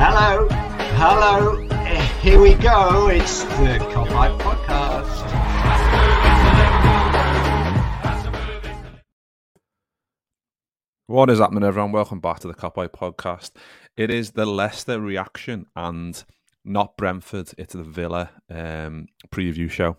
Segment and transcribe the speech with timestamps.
[0.00, 0.46] Hello,
[0.94, 1.56] hello.
[2.22, 3.08] Here we go.
[3.08, 5.08] It's the Copite Podcast.
[11.08, 11.90] What is happening, everyone?
[11.90, 13.50] Welcome back to the Copeye podcast.
[13.96, 16.22] It is the Leicester reaction and
[16.64, 17.50] not Brentford.
[17.58, 19.96] It's the Villa um, preview show.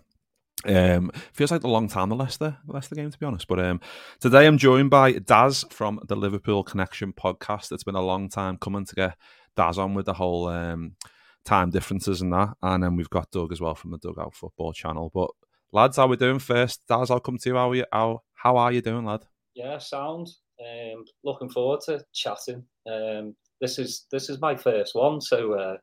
[0.64, 3.46] Um, feels like a long time the Leicester Leicester game to be honest.
[3.48, 3.80] But um,
[4.18, 7.70] today I'm joined by Daz from the Liverpool Connection podcast.
[7.70, 9.16] It's been a long time coming to get
[9.56, 10.96] Daz on with the whole um,
[11.44, 12.54] time differences and that.
[12.62, 15.10] And then we've got Doug as well from the Doug-Out Football channel.
[15.12, 15.30] But
[15.72, 16.86] lads, how we doing first?
[16.88, 17.56] Daz, I'll come to you.
[17.56, 17.84] How are you?
[17.92, 19.24] How how are you doing, lad?
[19.54, 20.28] Yeah, sound.
[20.60, 22.64] Um, looking forward to chatting.
[22.90, 25.76] Um, this is this is my first one, so uh,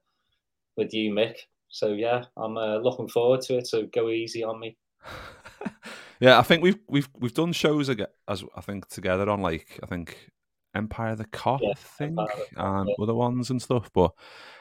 [0.76, 1.36] with you, Mick.
[1.70, 3.68] So yeah, I'm uh, looking forward to it.
[3.68, 4.78] So go easy on me.
[6.20, 9.80] yeah, I think we've we've we've done shows again as I think together on like
[9.84, 10.32] I think
[10.76, 13.04] Empire of the Kop, Yeah, I think, Empire of the Kop, and yeah.
[13.04, 14.12] other ones and stuff, but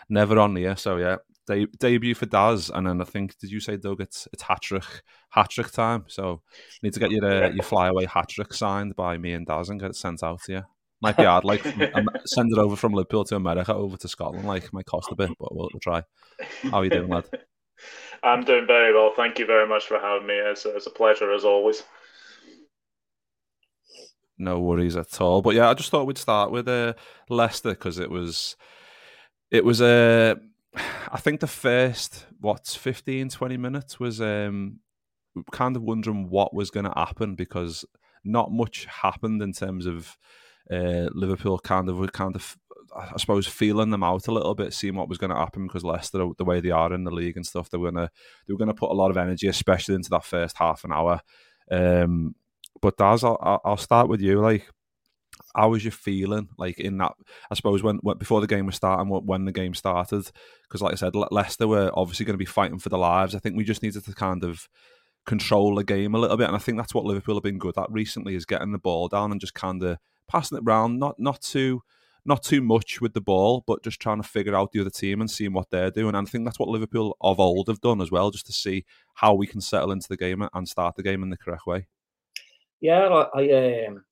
[0.08, 0.76] never on here.
[0.76, 4.00] So yeah, de- debut for Daz, and then I think did you say Doug?
[4.00, 4.84] It's it's hat trick
[5.30, 6.04] hat trick time.
[6.08, 6.42] So
[6.82, 9.80] need to get your uh, your flyaway hat trick signed by me and Daz and
[9.80, 10.62] get it sent out to you.
[11.02, 11.64] Might be hard, like
[11.94, 14.46] um, send it over from Liverpool to America over to Scotland.
[14.46, 16.02] Like might cost a bit, but we'll, we'll try.
[16.62, 17.26] How are you doing, lad?
[18.22, 19.12] I'm doing very well.
[19.14, 20.34] Thank you very much for having me.
[20.34, 21.82] It's, it's a pleasure as always.
[24.38, 25.42] No worries at all.
[25.42, 26.94] But yeah, I just thought we'd start with uh,
[27.28, 28.56] Leicester because it was
[29.50, 30.36] it was a.
[30.76, 30.80] Uh,
[31.10, 34.80] I think the first what's 15, 20 minutes was um,
[35.52, 37.84] kind of wondering what was going to happen because
[38.24, 40.18] not much happened in terms of
[40.70, 42.58] uh, Liverpool kind of kind of
[42.94, 45.84] I suppose feeling them out a little bit, seeing what was going to happen because
[45.84, 48.10] Leicester, the way they are in the league and stuff, they were gonna
[48.46, 51.20] they were to put a lot of energy, especially into that first half an hour.
[51.70, 52.34] Um,
[52.80, 54.40] but Daz, I'll, I'll start with you.
[54.40, 54.68] Like,
[55.54, 56.48] how was you feeling?
[56.58, 57.12] Like in that,
[57.50, 60.30] I suppose when, when before the game was starting, when- the game started,
[60.68, 63.34] because like I said, Le- Leicester were obviously going to be fighting for their lives.
[63.34, 64.68] I think we just needed to kind of
[65.26, 67.76] control the game a little bit, and I think that's what Liverpool have been good
[67.78, 69.98] at recently is getting the ball down and just kind of
[70.28, 71.82] passing it round, not not too
[72.24, 75.20] not too much with the ball, but just trying to figure out the other team
[75.20, 76.14] and seeing what they're doing.
[76.14, 78.84] And I think that's what Liverpool of old have done as well, just to see
[79.14, 81.86] how we can settle into the game and start the game in the correct way.
[82.80, 84.04] Yeah, I I, um,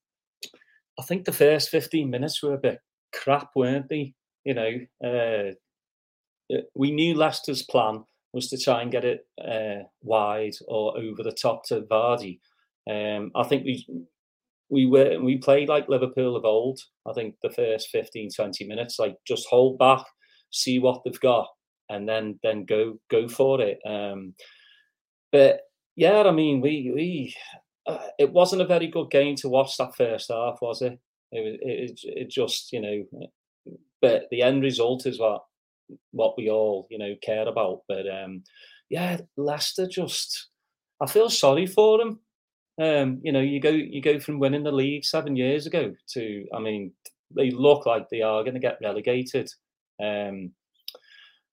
[0.99, 2.79] I think the first 15 minutes were a bit
[3.13, 4.15] crap, weren't they?
[4.45, 4.71] You know,
[5.05, 5.53] uh,
[6.55, 11.23] uh, we knew Leicester's plan was to try and get it uh, wide or over
[11.23, 12.41] the top to Vardy.
[12.91, 13.87] Um, I think we
[14.69, 16.81] we were we played like Liverpool of old.
[17.07, 20.05] I think the first 15, 20 minutes, like just hold back,
[20.51, 21.49] see what they've got,
[21.89, 23.79] and then then go go for it.
[23.87, 24.35] Um,
[25.33, 25.61] but
[25.97, 27.35] yeah, I mean, we we
[27.87, 30.99] uh, it wasn't a very good game to watch that first half, was it?
[31.33, 33.27] It was it, it just you know,
[34.01, 35.43] but the end result is what
[36.13, 37.81] what we all you know care about.
[37.89, 38.43] But um,
[38.91, 40.49] yeah, Leicester just
[41.01, 42.21] I feel sorry for them.
[42.81, 46.47] Um, you know, you go you go from winning the league seven years ago to
[46.55, 46.93] I mean,
[47.37, 49.49] they look like they are going to get relegated.
[50.03, 50.53] Um,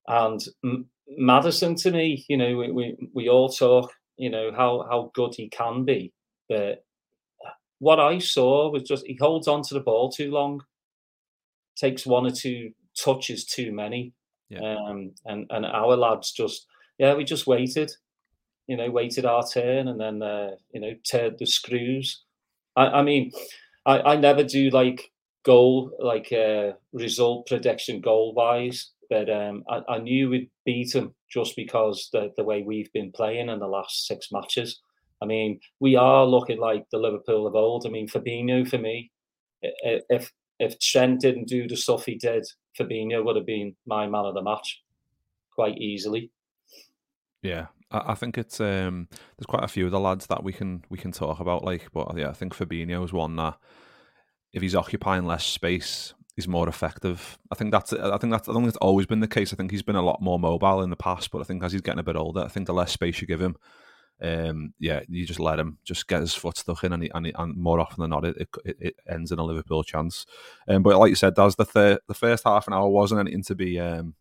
[0.08, 4.86] and M- Maddison, to me, you know, we, we we all talk, you know, how
[4.90, 6.12] how good he can be,
[6.52, 6.86] but
[7.80, 10.62] what I saw was just he holds on to the ball too long,
[11.76, 14.14] takes one or two touches too many,
[14.50, 14.76] Yeah.
[14.76, 16.68] um, and and our lads just
[16.98, 17.92] yeah, we just waited,
[18.68, 22.24] you know, waited our turn, and then uh, you know, turned the screws.
[22.76, 23.32] I, I mean,
[23.86, 25.12] I, I never do like
[25.44, 31.16] goal like uh, result prediction goal wise, but um, I, I knew we'd beat them
[31.30, 34.82] just because the the way we've been playing in the last six matches.
[35.22, 37.86] I mean, we are looking like the Liverpool of old.
[37.86, 39.12] I mean, Fabinho for me,
[39.62, 42.46] if if Trent didn't do the stuff he did,
[42.80, 44.82] Fabinho would have been my man of the match
[45.54, 46.32] quite easily.
[47.42, 50.84] Yeah, I, think it's um, there's quite a few of the lads that we can
[50.90, 51.64] we can talk about.
[51.64, 53.58] Like, but yeah, I think Fabinho is one that
[54.54, 57.40] if he's occupying less space, he's more effective.
[57.52, 59.54] I think that's I think that's I think it's always been the case.
[59.54, 61.72] I think he's been a lot more mobile in the past, but I think as
[61.72, 63.56] he's getting a bit older, I think the less space you give him,
[64.22, 67.26] um, yeah, you just let him just get his foot stuck in, and, he, and,
[67.26, 70.26] he, and more often than not, it, it, it, ends in a Liverpool chance.
[70.68, 73.44] Um, but like you said, does the thir- the first half an hour wasn't anything
[73.44, 74.14] to be um,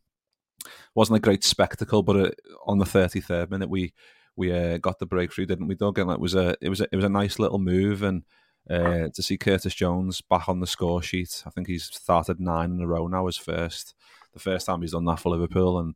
[0.95, 3.93] wasn't a great spectacle, but it, on the thirty third minute we
[4.37, 5.99] we uh, got the breakthrough, didn't we, Doug?
[5.99, 8.25] And it was a it was a, it was a nice little move and.
[8.69, 12.71] Uh, to see Curtis Jones back on the score sheet, I think he's started nine
[12.71, 13.27] in a row now.
[13.27, 13.95] His first,
[14.33, 15.95] the first time he's done that for Liverpool, and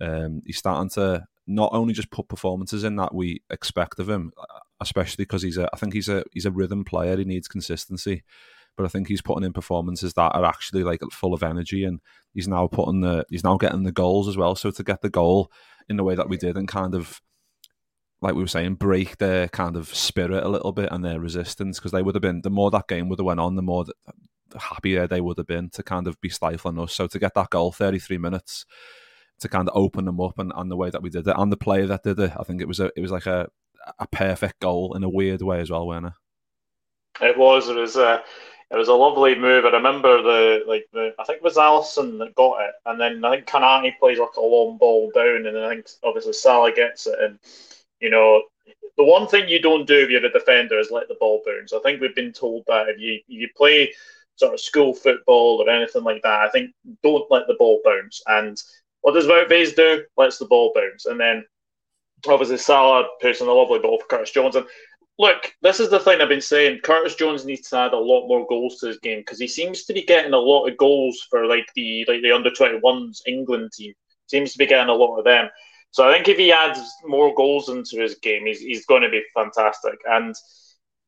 [0.00, 4.32] um, he's starting to not only just put performances in that we expect of him,
[4.80, 7.16] especially because he's a, I think he's a he's a rhythm player.
[7.16, 8.24] He needs consistency,
[8.76, 12.00] but I think he's putting in performances that are actually like full of energy, and
[12.34, 14.54] he's now putting the he's now getting the goals as well.
[14.54, 15.50] So to get the goal
[15.88, 17.20] in the way that we did, and kind of
[18.22, 21.78] like we were saying, break their kind of spirit a little bit and their resistance,
[21.78, 23.84] because they would have been the more that game would have went on, the more
[23.84, 23.94] that,
[24.58, 26.94] happier they would have been to kind of be stifling us.
[26.94, 28.64] So to get that goal, thirty three minutes
[29.40, 31.52] to kind of open them up and, and the way that we did it and
[31.52, 32.32] the player that did it.
[32.38, 33.48] I think it was a it was like a
[33.98, 36.14] a perfect goal in a weird way as well, Werner.
[37.20, 37.68] It was.
[37.68, 38.22] It was a
[38.70, 39.64] it was a lovely move.
[39.64, 43.24] I remember the like the I think it was Alisson that got it, and then
[43.24, 46.72] I think Konaté plays like a long ball down, and then I think obviously Salah
[46.72, 47.38] gets it, and
[48.00, 48.42] you know.
[48.98, 51.74] The one thing you don't do if you're a defender is let the ball bounce.
[51.74, 53.92] I think we've been told that if you if you play
[54.36, 56.70] sort of school football or anything like that, I think
[57.02, 58.22] don't let the ball bounce.
[58.26, 58.56] And
[59.06, 60.02] what does Faes do?
[60.16, 61.06] Lets the ball bounce.
[61.06, 61.44] And then
[62.26, 64.56] obviously Salah puts in a lovely ball for Curtis Jones.
[64.56, 64.66] And
[65.16, 66.80] look, this is the thing I've been saying.
[66.82, 69.84] Curtis Jones needs to add a lot more goals to his game because he seems
[69.84, 73.70] to be getting a lot of goals for like the like the under 21s England
[73.74, 73.94] team.
[74.26, 75.50] Seems to be getting a lot of them.
[75.92, 79.08] So I think if he adds more goals into his game, he's, he's going to
[79.08, 80.00] be fantastic.
[80.04, 80.34] And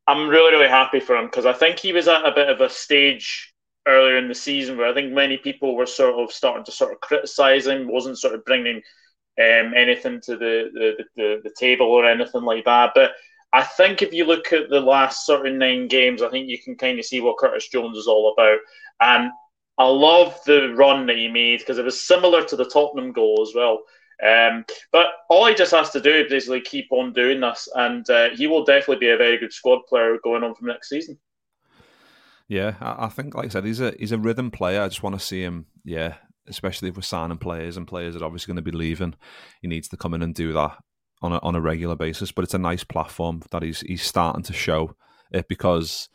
[0.07, 2.61] I'm really, really happy for him because I think he was at a bit of
[2.61, 3.53] a stage
[3.89, 6.93] earlier in the season where I think many people were sort of starting to sort
[6.93, 8.77] of criticise him, wasn't sort of bringing
[9.39, 12.93] um, anything to the, the, the, the table or anything like that.
[12.95, 13.13] But
[13.53, 16.59] I think if you look at the last sort of nine games, I think you
[16.63, 18.59] can kind of see what Curtis Jones is all about.
[19.01, 19.31] And
[19.79, 23.39] I love the run that he made because it was similar to the Tottenham goal
[23.43, 23.81] as well.
[24.27, 28.09] Um, but all he just has to do is basically keep on doing this, and
[28.11, 31.19] uh, he will definitely be a very good squad player going on from next season.
[32.49, 34.83] Yeah, I, think, like I said, he's a he's a rhythm player.
[34.83, 35.67] I just want to see him.
[35.85, 36.15] Yeah,
[36.47, 39.15] especially if we're signing players and players are obviously going to be leaving.
[39.61, 40.79] He needs to come in and do that
[41.21, 42.33] on a on a regular basis.
[42.33, 44.97] But it's a nice platform that he's he's starting to show
[45.31, 46.09] it because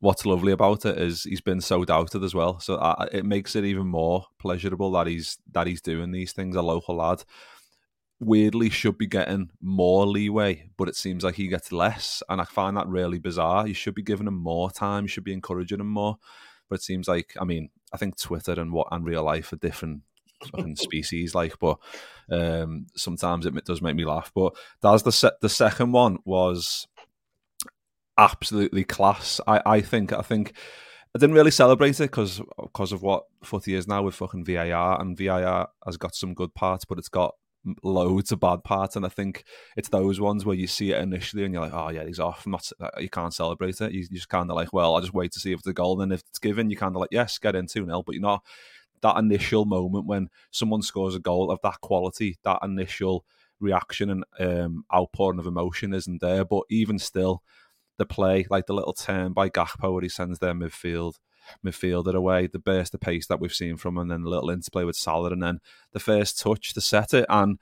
[0.00, 2.58] what's lovely about it is he's been so doubted as well.
[2.60, 6.56] So uh, it makes it even more pleasurable that he's that he's doing these things.
[6.56, 7.22] A local lad
[8.20, 12.22] weirdly should be getting more leeway, but it seems like he gets less.
[12.28, 13.66] And I find that really bizarre.
[13.66, 16.16] You should be giving him more time, you should be encouraging him more.
[16.68, 19.56] But it seems like, I mean, I think Twitter and what and real life are
[19.56, 20.02] different
[20.50, 21.78] fucking species, like, but
[22.30, 24.32] um, sometimes it does make me laugh.
[24.34, 26.88] But that's the se- the second one was
[28.18, 29.40] absolutely class.
[29.46, 30.54] I, I think I think
[31.14, 35.00] I didn't really celebrate it because because of what footy is now with fucking VAR
[35.00, 37.34] and VAR has got some good parts, but it's got
[37.82, 39.44] loads of bad parts, and I think
[39.76, 42.46] it's those ones where you see it initially and you're like, oh yeah, he's off.
[42.46, 43.92] I'm not, uh, you can't celebrate it.
[43.92, 46.00] You, just kind of like, well, I'll just wait to see if a goal.
[46.00, 48.22] And if it's given, you kind of like, yes, get in two 0 but you're
[48.22, 48.42] not
[49.02, 53.24] that initial moment when someone scores a goal of that quality, that initial
[53.60, 56.44] reaction and um, outpouring of emotion isn't there.
[56.44, 57.42] But even still,
[57.98, 61.14] the play, like the little turn by Gakpo where he sends their midfield
[61.64, 64.50] midfielder away, the burst of pace that we've seen from him, and then the little
[64.50, 65.60] interplay with Salah, and then
[65.92, 67.26] the first touch to set it.
[67.28, 67.58] And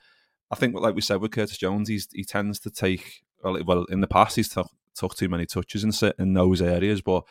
[0.50, 3.84] I think, like we said with Curtis Jones, he's, he tends to take well, well
[3.84, 7.24] in the past he's took, took too many touches in sit in those areas, but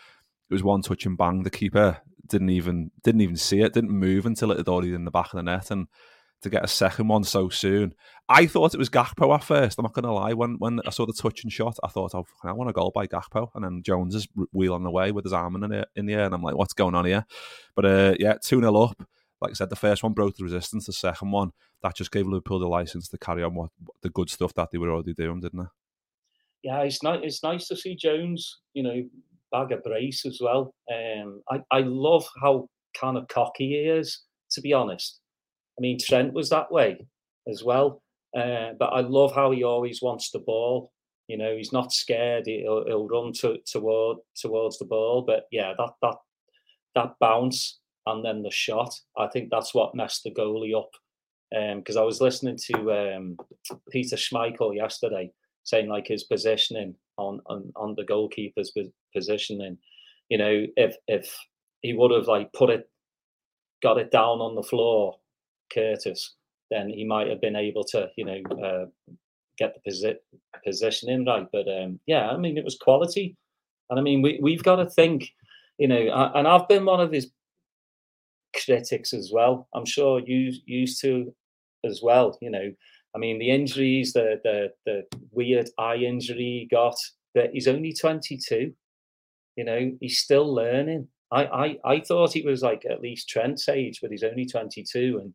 [0.50, 1.44] it was one touch and bang.
[1.44, 5.06] The keeper didn't even didn't even see it, didn't move until it had already in
[5.06, 5.88] the back of the net, and
[6.44, 7.94] to get a second one so soon.
[8.30, 9.78] I thought it was Gakpo at first.
[9.78, 10.34] I'm not going to lie.
[10.34, 12.92] When when I saw the touch and shot, I thought, oh, I want a goal
[12.94, 13.50] by Gakpo.
[13.56, 16.26] And then Jones is wheeling away with his arm in the, in the air.
[16.26, 17.26] And I'm like, what's going on here?
[17.76, 19.04] But uh, yeah, 2 0 up.
[19.42, 20.86] Like I said, the first one broke the resistance.
[20.86, 23.72] The second one, that just gave Liverpool the license to carry on what
[24.02, 25.68] the good stuff that they were already doing, didn't it?
[26.64, 27.20] Yeah, it's nice.
[27.24, 28.60] It's nice to see Jones.
[28.74, 29.04] You know,
[29.52, 30.74] bag a brace as well.
[30.90, 32.70] Um, I I love how
[33.00, 34.22] kind of cocky he is.
[34.52, 35.20] To be honest,
[35.78, 37.06] I mean, Trent was that way
[37.48, 38.02] as well.
[38.36, 40.92] Uh, but I love how he always wants the ball.
[41.28, 42.46] You know, he's not scared.
[42.48, 45.24] He'll, he'll run to, toward towards the ball.
[45.26, 46.16] But yeah, that that
[46.96, 50.90] that bounce and then the shot, I think that's what messed the goalie up.
[51.78, 53.38] Because um, I was listening to um,
[53.92, 55.32] Peter Schmeichel yesterday
[55.64, 58.74] saying like his positioning on on, on the goalkeeper's
[59.16, 59.78] positioning.
[60.30, 61.38] You know, if if
[61.82, 62.90] he would have like put it,
[63.82, 65.20] got it down on the floor,
[65.74, 66.36] Curtis,
[66.72, 68.86] then he might have been able to, you know, uh,
[69.58, 70.18] get the posi-
[70.66, 71.48] positioning right.
[71.52, 73.36] But um, yeah, I mean, it was quality,
[73.90, 75.30] and I mean, we we've got to think,
[75.78, 77.32] you know, and I've been one of his
[78.66, 79.68] critics as well.
[79.74, 81.34] I'm sure you used to
[81.84, 82.38] as well.
[82.42, 82.72] You know,
[83.16, 86.96] I mean, the injuries, the the the weird eye injury he got,
[87.34, 88.74] but he's only 22.
[89.56, 91.08] You know, he's still learning.
[91.34, 95.20] I, I I thought he was like at least Trent's age, but he's only 22,
[95.22, 95.34] and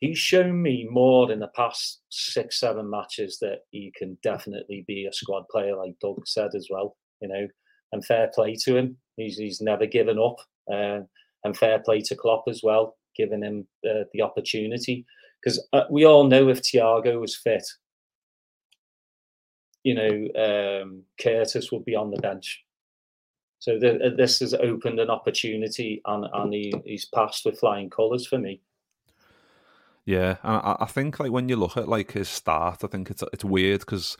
[0.00, 5.06] he's shown me more in the past six, seven matches that he can definitely be
[5.06, 6.96] a squad player, like Doug said as well.
[7.20, 7.48] You know,
[7.92, 8.96] and fair play to him.
[9.16, 10.36] He's he's never given up,
[10.70, 11.00] uh,
[11.44, 15.06] and fair play to Klopp as well, giving him uh, the opportunity.
[15.42, 17.64] Because uh, we all know if Thiago was fit,
[19.84, 22.65] you know, um, Curtis would be on the bench.
[23.58, 27.90] So the, uh, this has opened an opportunity, and, and he, he's passed with flying
[27.90, 28.60] colours for me.
[30.04, 33.24] Yeah, I, I think like when you look at like his start, I think it's
[33.32, 34.16] it's weird because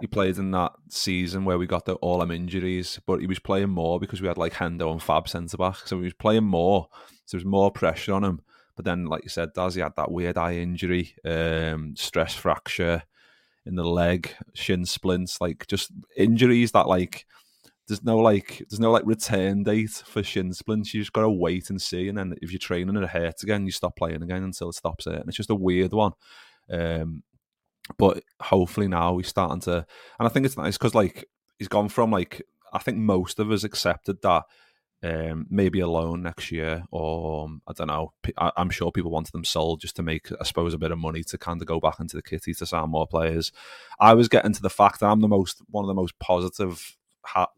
[0.00, 3.38] he played in that season where we got the all them injuries, but he was
[3.38, 6.44] playing more because we had like Hendo and Fab centre back, so he was playing
[6.44, 6.88] more.
[7.26, 8.40] So there was more pressure on him.
[8.76, 13.02] But then, like you said, Daz, he had that weird eye injury, um, stress fracture
[13.64, 17.26] in the leg, shin splints, like just injuries that like
[17.88, 20.92] there's no like there's no like return date for shin splints.
[20.92, 23.66] You just gotta wait and see, and then if you're training and it hurts again,
[23.66, 25.14] you stop playing again until it stops it.
[25.14, 26.12] And it's just a weird one.
[26.70, 27.22] Um,
[27.98, 29.86] but hopefully now he's starting to,
[30.18, 31.24] and I think it's nice because like
[31.58, 34.44] he's gone from like I think most of us accepted that
[35.02, 38.12] um, maybe a loan next year, or um, I don't know.
[38.38, 40.98] I, am sure people wanted them sold just to make, I suppose, a bit of
[40.98, 43.52] money to kind of go back into the kitty to sign more players.
[44.00, 46.96] I was getting to the fact that I'm the most one of the most positive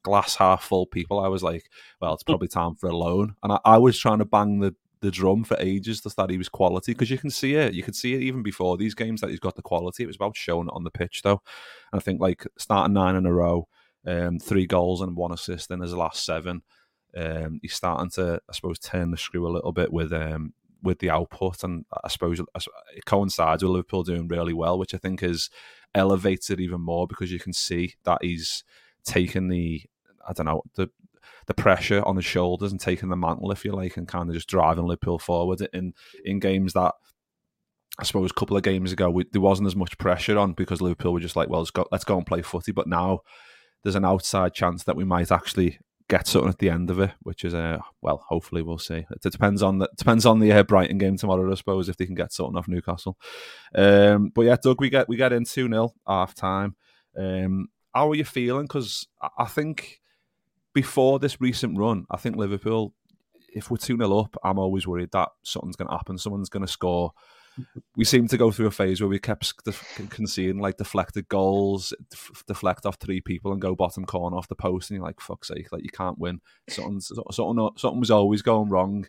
[0.03, 1.71] glass half full people, I was like,
[2.01, 3.35] well, it's probably time for a loan.
[3.43, 6.39] And I, I was trying to bang the, the drum for ages to that he
[6.39, 7.75] was quality because you can see it.
[7.75, 10.03] You could see it even before these games that he's got the quality.
[10.03, 11.43] It was about showing it on the pitch, though.
[11.93, 13.69] And I think like starting nine in a row,
[14.07, 16.63] um, three goals and one assist in his last seven.
[17.17, 21.01] Um, he's starting to, I suppose, turn the screw a little bit with um, with
[21.01, 25.23] the output, and I suppose it coincides with Liverpool doing really well, which I think
[25.23, 25.51] is
[25.95, 28.63] elevated even more because you can see that he's
[29.05, 29.83] taking the
[30.29, 30.91] I don't know the
[31.47, 34.35] the pressure on his shoulders and taking the mantle, if you like, and kind of
[34.35, 36.95] just driving Liverpool forward in in games that
[37.99, 40.81] I suppose a couple of games ago we, there wasn't as much pressure on because
[40.81, 42.73] Liverpool were just like, well, let's go, let's go and play footy.
[42.73, 43.21] But now
[43.83, 45.79] there's an outside chance that we might actually
[46.09, 49.07] get something at the end of it, which is uh, well, hopefully we'll see.
[49.11, 51.97] It, it depends on the depends on the uh, Brighton game tomorrow, I suppose, if
[51.97, 53.17] they can get something off Newcastle.
[53.75, 56.77] Um, but yeah, Doug, we get we get in two 0 half time.
[57.17, 58.65] Um, how are you feeling?
[58.65, 59.07] Because
[59.39, 60.01] I think
[60.75, 62.95] before this recent run, I think Liverpool,
[63.53, 66.19] if we're 2 0 up, I'm always worried that something's going to happen.
[66.19, 67.13] Someone's going to score.
[67.97, 69.53] We seem to go through a phase where we kept
[70.11, 71.93] conceding like deflected goals,
[72.47, 75.49] deflect off three people and go bottom corner off the post, and you're like, "Fuck's
[75.49, 76.41] sake!" Like you can't win.
[76.69, 79.07] Something, something, something was always going wrong.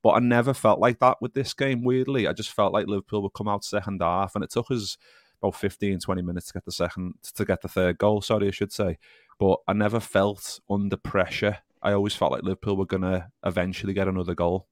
[0.00, 1.82] But I never felt like that with this game.
[1.82, 4.96] Weirdly, I just felt like Liverpool would come out second half, and it took us
[5.42, 8.50] about 15, 20 minutes to get the second, to get the third goal, sorry, I
[8.50, 8.98] should say.
[9.38, 11.58] But I never felt under pressure.
[11.82, 14.66] I always felt like Liverpool were going to eventually get another goal.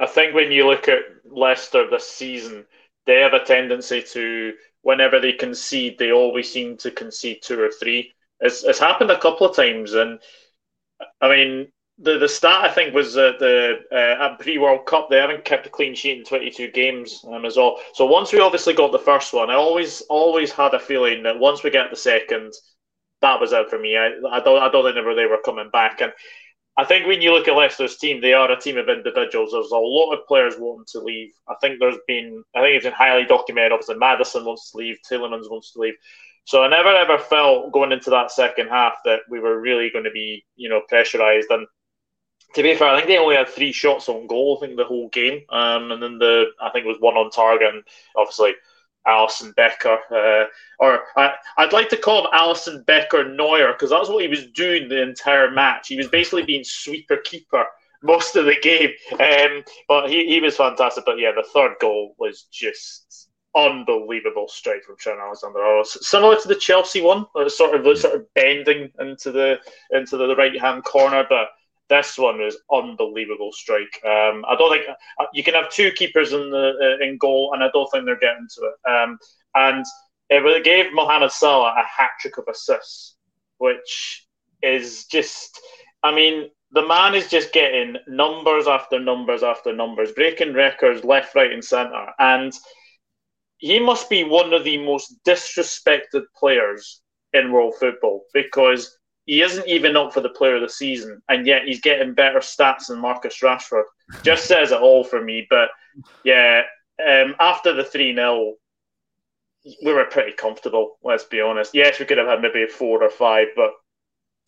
[0.00, 2.64] I think when you look at Leicester this season,
[3.06, 7.70] they have a tendency to, whenever they concede, they always seem to concede two or
[7.70, 8.14] three.
[8.40, 9.94] It's, it's happened a couple of times.
[9.94, 10.20] And
[11.20, 11.68] I mean,
[12.00, 15.44] the the stat I think was that the uh, at pre World Cup they haven't
[15.44, 17.78] kept a clean sheet in 22 games um, as well.
[17.92, 21.38] So once we obviously got the first one, I always always had a feeling that
[21.38, 22.52] once we get the second,
[23.20, 23.96] that was out for me.
[23.96, 26.00] I, I don't I don't think they were coming back.
[26.00, 26.12] And
[26.76, 29.50] I think when you look at Leicester's team, they are a team of individuals.
[29.50, 31.30] There's a lot of players wanting to leave.
[31.48, 33.72] I think there's been I think it's been highly documented.
[33.72, 35.94] Obviously, Maddison wants to leave, Tielemans wants to leave.
[36.44, 40.04] So I never ever felt going into that second half that we were really going
[40.04, 41.50] to be, you know, pressurised.
[41.50, 41.66] And
[42.54, 44.56] to be fair, I think they only had three shots on goal.
[44.56, 47.30] I think the whole game, um, and then the I think it was one on
[47.30, 47.84] target, and
[48.16, 48.54] obviously
[49.06, 50.46] Alisson Becker, uh,
[50.78, 54.46] or I, would like to call him Alisson Becker Neuer because that's what he was
[54.48, 55.88] doing the entire match.
[55.88, 57.64] He was basically being sweeper keeper
[58.02, 61.04] most of the game, um, but he, he was fantastic.
[61.04, 65.86] But yeah, the third goal was just unbelievable straight from Trent Alexander-Arnold.
[65.86, 69.58] Similar to the Chelsea one, sort of sort of bending into the
[69.90, 71.48] into the right hand corner, but
[71.88, 74.00] this one was unbelievable strike.
[74.04, 77.52] Um, I don't think uh, you can have two keepers in the uh, in goal,
[77.54, 78.90] and I don't think they're getting to it.
[78.90, 79.18] Um,
[79.54, 79.84] and
[80.30, 83.16] it gave Mohamed Salah a hat trick of assists,
[83.58, 84.26] which
[84.62, 85.58] is just,
[86.02, 91.34] I mean, the man is just getting numbers after numbers after numbers, breaking records left,
[91.34, 92.52] right, and centre, and
[93.58, 97.02] he must be one of the most disrespected players
[97.32, 101.46] in world football because he isn't even up for the player of the season, and
[101.46, 103.84] yet he's getting better stats than Marcus Rashford.
[104.22, 105.46] Just says it all for me.
[105.50, 105.68] But
[106.24, 106.62] yeah,
[107.06, 108.54] um, after the 3 0,
[109.84, 111.74] we were pretty comfortable, let's be honest.
[111.74, 113.72] Yes, we could have had maybe a four or five, but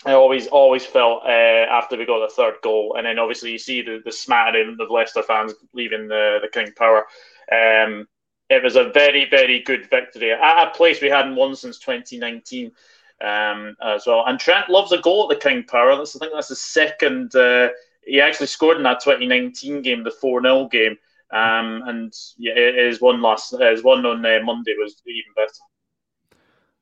[0.07, 3.59] I always always felt uh, after we got the third goal, and then obviously you
[3.59, 7.05] see the, the smattering of Leicester fans leaving the, the King Power.
[7.53, 8.09] Um,
[8.49, 12.73] it was a very, very good victory at a place we hadn't won since 2019
[13.21, 14.25] um, as well.
[14.27, 15.97] And Trent loves a goal at the King Power.
[15.97, 17.35] That's, I think that's his second.
[17.35, 17.69] Uh,
[18.05, 20.97] he actually scored in that 2019 game, the 4 0 game.
[21.33, 25.53] Um, and yeah, his one last, his one on uh, Monday was even better.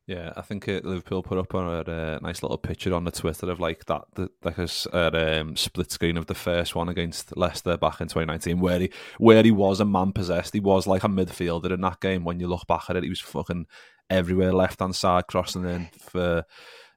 [0.08, 3.50] Yeah, I think uh, Liverpool put up a, a, nice little picture on the Twitter
[3.50, 7.76] of like that, the, like a um, split screen of the first one against Leicester
[7.76, 10.54] back in 2019, where he where he was a man possessed.
[10.54, 12.24] He was like a midfielder in that game.
[12.24, 13.66] When you look back at it, he was fucking
[14.08, 16.46] everywhere, left hand side, crossing in for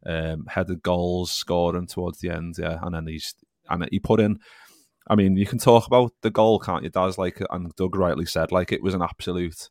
[0.05, 2.55] um, headed goals, scoring towards the end.
[2.57, 3.35] Yeah, and then he's
[3.69, 4.39] and he put in.
[5.09, 6.89] I mean, you can talk about the goal, can't you?
[6.89, 9.69] Daz, like and Doug rightly said, like it was an absolute.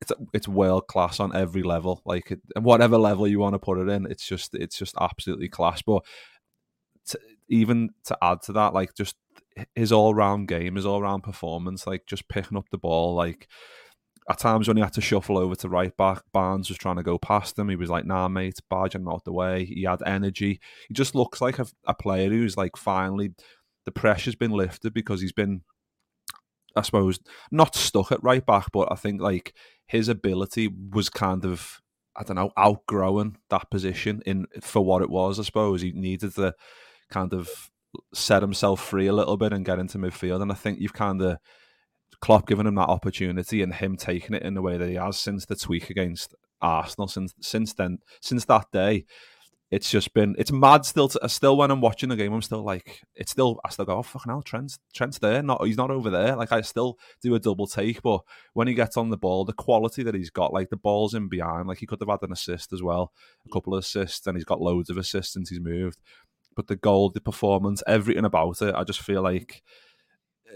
[0.00, 2.02] It's it's world class on every level.
[2.04, 5.48] Like it, whatever level you want to put it in, it's just it's just absolutely
[5.48, 5.82] class.
[5.82, 6.04] But
[7.06, 9.16] to, even to add to that, like just
[9.74, 13.48] his all round game, his all round performance, like just picking up the ball, like
[14.28, 17.02] at times when he had to shuffle over to right back, Barnes was trying to
[17.02, 17.68] go past him.
[17.68, 19.64] He was like, nah, mate, barge him out the way.
[19.64, 20.60] He had energy.
[20.88, 23.32] He just looks like a, a player who's like finally
[23.86, 25.62] the pressure's been lifted because he's been,
[26.76, 27.18] I suppose,
[27.50, 29.54] not stuck at right back, but I think like
[29.86, 31.80] his ability was kind of,
[32.16, 35.38] I don't know, outgrowing that position in for what it was.
[35.38, 36.54] I suppose he needed to
[37.10, 37.70] kind of
[38.14, 40.42] set himself free a little bit and get into midfield.
[40.42, 41.38] And I think you've kind of
[42.20, 45.18] Klopp giving him that opportunity and him taking it in the way that he has
[45.18, 47.08] since the tweak against Arsenal.
[47.08, 49.06] Since since then, since that day,
[49.70, 50.84] it's just been it's mad.
[50.84, 53.84] Still, to, still when I'm watching the game, I'm still like it's still I still
[53.84, 55.42] go oh fucking hell, Trent's Trent's there.
[55.42, 56.34] Not he's not over there.
[56.34, 59.52] Like I still do a double take, but when he gets on the ball, the
[59.52, 62.32] quality that he's got, like the ball's in behind, like he could have had an
[62.32, 63.12] assist as well,
[63.46, 66.00] a couple of assists, and he's got loads of assists since he's moved.
[66.56, 69.62] But the goal, the performance, everything about it, I just feel like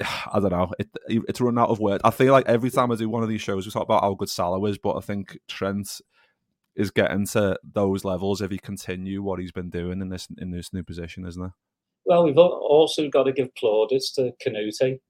[0.33, 0.73] I don't know.
[0.81, 0.89] It,
[1.29, 2.03] it's run out of words.
[2.05, 4.15] I feel like every time I do one of these shows, we talk about how
[4.15, 6.01] good Salah is, but I think Trent
[6.77, 10.51] is getting to those levels if he continue what he's been doing in this in
[10.51, 11.53] this new position, isn't it?
[12.07, 15.01] Well, we've also got to give plaudits to Konaté,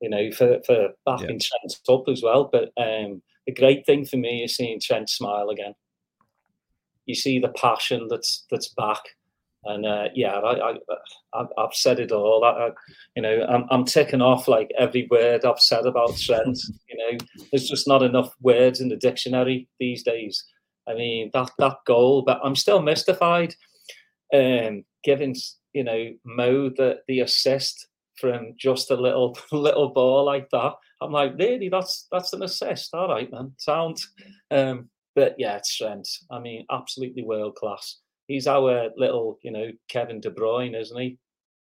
[0.00, 1.46] you know, for, for backing yeah.
[1.60, 2.48] Trent up as well.
[2.50, 5.74] But um, the great thing for me is seeing Trent smile again.
[7.06, 9.02] You see the passion that's that's back
[9.66, 10.76] and uh, yeah, I,
[11.32, 12.44] I, have said it all.
[12.44, 12.70] I,
[13.16, 16.58] you know, I'm, I'm ticking off like every word I've said about Trent.
[16.88, 17.18] you know,
[17.50, 20.44] there's just not enough words in the dictionary these days.
[20.88, 23.54] I mean, that that goal, but I'm still mystified.
[24.34, 25.36] Um, giving
[25.72, 30.74] you know Mo the the assist from just a little little ball like that.
[31.00, 31.68] I'm like, really?
[31.68, 32.94] That's that's an assist.
[32.94, 33.52] All right, man.
[33.58, 33.98] Sound.
[34.50, 36.08] Um, but yeah, it's Trent.
[36.30, 41.18] I mean, absolutely world class he's our little, you know, Kevin De Bruyne, isn't he?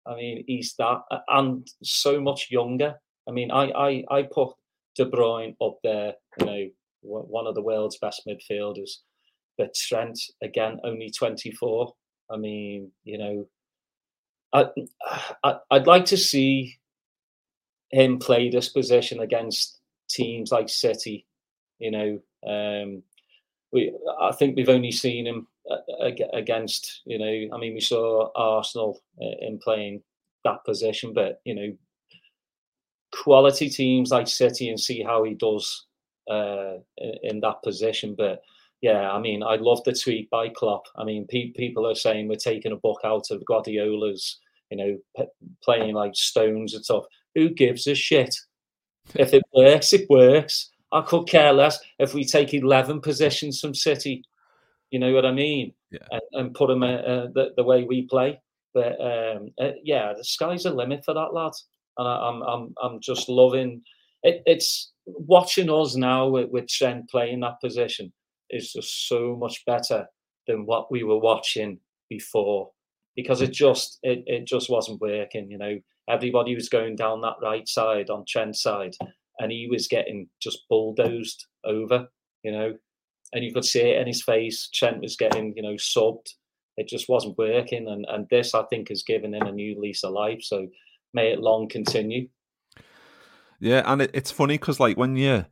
[0.05, 2.95] I mean, he's that, and so much younger.
[3.27, 4.53] I mean, I I, I put
[4.95, 6.69] De Bruyne up there, you know,
[7.01, 8.97] one of the world's best midfielders.
[9.57, 11.93] But Trent, again, only 24.
[12.31, 13.47] I mean, you know,
[14.51, 14.65] I,
[15.43, 16.77] I I'd like to see
[17.91, 21.25] him play this position against teams like City.
[21.79, 23.03] You know, um,
[23.71, 25.47] we I think we've only seen him
[26.33, 30.01] against, you know, I mean, we saw Arsenal uh, in playing
[30.43, 31.73] that position, but, you know,
[33.13, 35.85] quality teams like City and see how he does
[36.29, 38.15] uh, in that position.
[38.17, 38.41] But
[38.81, 40.83] yeah, I mean, I love the tweet by Klopp.
[40.97, 45.27] I mean, pe- people are saying we're taking a book out of Guardiola's, you know,
[45.63, 47.05] playing like Stones and stuff.
[47.35, 48.35] Who gives a shit?
[49.15, 50.69] If it works, it works.
[50.91, 54.23] I could care less if we take 11 positions from City
[54.93, 55.73] you know what I mean?
[55.91, 56.07] Yeah.
[56.11, 58.39] And, and put them uh, uh, the, the way we play.
[58.73, 61.53] But um, uh, yeah, the sky's the limit for that lad,
[61.97, 63.81] and I, am I'm I'm just loving
[64.23, 68.13] it, it's watching us now with, with Trent playing that position
[68.49, 70.05] is just so much better
[70.47, 71.79] than what we were watching
[72.09, 72.69] before
[73.15, 75.77] because it just it, it just wasn't working you know
[76.09, 78.93] everybody was going down that right side on Trent's side
[79.39, 82.07] and he was getting just bulldozed over
[82.43, 82.73] you know
[83.33, 86.29] and you could see it in his face Trent was getting you know subbed
[86.77, 90.03] it just wasn't working and and this I think has given him a new lease
[90.03, 90.67] of life so
[91.13, 92.27] may it long continue
[93.59, 95.45] yeah and it, it's funny because like when you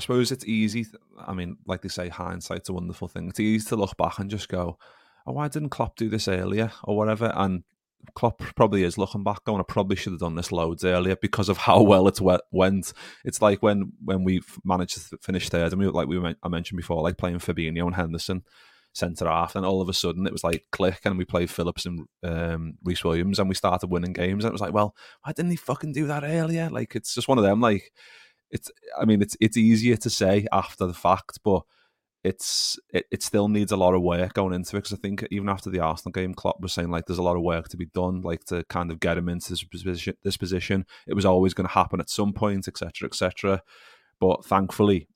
[0.00, 0.86] I suppose it's easy.
[1.18, 3.28] I mean, like they say, hindsight's a wonderful thing.
[3.28, 4.78] It's easy to look back and just go,
[5.26, 7.30] "Oh, why didn't Klopp do this earlier?" or whatever.
[7.36, 7.64] And
[8.14, 11.48] Klopp probably is looking back, going, "I probably should have done this loads earlier because
[11.48, 12.92] of how well it went."
[13.24, 16.76] It's like when when we managed to finish third, and we like we I mentioned
[16.76, 18.42] before, like playing Fabinho and Henderson
[18.92, 21.86] centre half, and all of a sudden it was like click, and we played Phillips
[21.86, 25.32] and um, Rhys Williams, and we started winning games, and it was like, well, why
[25.32, 26.68] didn't he fucking do that earlier?
[26.70, 27.92] Like it's just one of them, like
[28.50, 31.62] it's I mean it's it's easier to say after the fact, but
[32.22, 35.26] it's it, it still needs a lot of work going into it because I think
[35.30, 37.76] even after the Arsenal game, Klopp was saying like there's a lot of work to
[37.76, 40.14] be done, like to kind of get him into this position.
[40.22, 43.62] This position, it was always going to happen at some point, etc., etc.
[44.20, 45.08] But thankfully,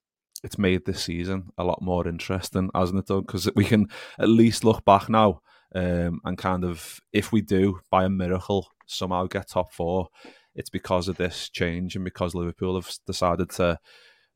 [0.43, 3.07] it's made this season a lot more interesting, hasn't it?
[3.07, 3.88] Done because we can
[4.19, 5.40] at least look back now
[5.75, 10.09] um, and kind of if we do by a miracle somehow get top four,
[10.55, 13.79] it's because of this change and because Liverpool have decided to.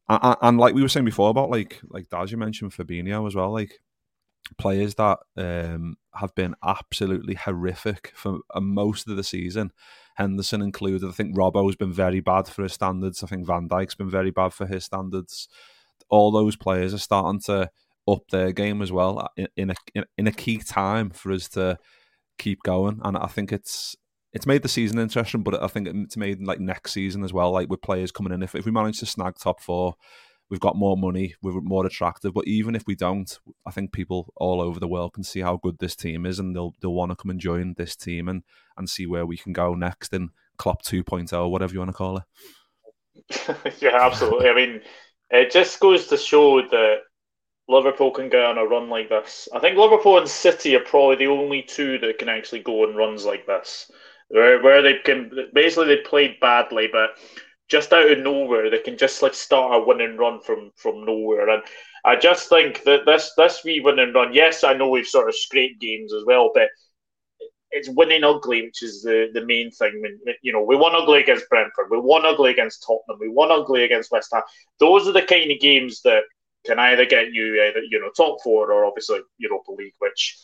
[0.09, 3.35] And, and like we were saying before about like like Daz, you mentioned Fabinho as
[3.35, 3.81] well, like
[4.57, 9.73] players that um, have been absolutely horrific for uh, most of the season.
[10.17, 11.09] Henderson included.
[11.09, 13.23] I think Robbo's been very bad for his standards.
[13.23, 15.49] I think Van Dijk's been very bad for his standards.
[16.09, 17.71] All those players are starting to
[18.09, 21.31] up their game as well uh, in, in a in, in a key time for
[21.31, 21.79] us to
[22.39, 23.01] keep going.
[23.05, 23.95] And I think it's
[24.33, 27.51] it's made the season interesting, but I think it's made like next season as well.
[27.51, 29.95] Like with players coming in, if if we manage to snag top four,
[30.51, 32.35] we've got more money, we're more attractive.
[32.35, 35.57] But even if we don't, I think people all over the world can see how
[35.57, 38.43] good this team is, and they'll they'll want to come and join this team and
[38.77, 42.19] and see where we can go next in Klopp 2.0, whatever you want to call
[42.19, 43.77] it.
[43.81, 44.49] yeah, absolutely.
[44.49, 44.81] I mean,
[45.31, 46.99] it just goes to show that
[47.69, 49.49] Liverpool can go on a run like this.
[49.55, 52.97] I think Liverpool and City are probably the only two that can actually go on
[52.97, 53.91] runs like this
[54.29, 57.11] where where they can basically they played badly, but
[57.69, 61.49] just out of nowhere they can just like start a winning run from from nowhere.
[61.49, 61.63] And
[62.05, 65.35] I just think that this this wee winning run, yes, I know we've sort of
[65.35, 66.69] scraped games as well, but
[67.71, 70.03] it's winning ugly, which is the, the main thing.
[70.43, 73.85] You know, we won ugly against Brentford, we won ugly against Tottenham, we won ugly
[73.85, 74.43] against West Ham.
[74.81, 76.23] Those are the kind of games that
[76.67, 80.39] can either get you either you know top four or obviously Europa League, which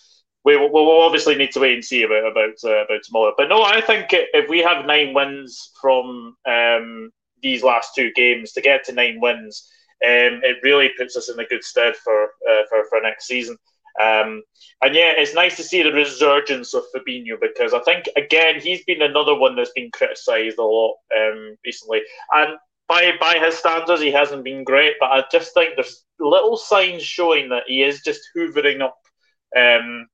[0.45, 3.33] we will we'll obviously need to wait and see about about uh, about tomorrow.
[3.37, 7.11] But no, I think if we have nine wins from um,
[7.43, 9.69] these last two games to get to nine wins,
[10.05, 13.57] um, it really puts us in a good stead for uh, for for next season.
[14.01, 14.43] Um,
[14.83, 18.85] and yeah, it's nice to see the resurgence of Fabinho because I think again he's
[18.85, 22.03] been another one that's been criticised a lot um, recently,
[22.35, 24.97] and by by his standards he hasn't been great.
[25.01, 28.99] But I just think there's little signs showing that he is just hoovering up
[29.57, 30.07] um,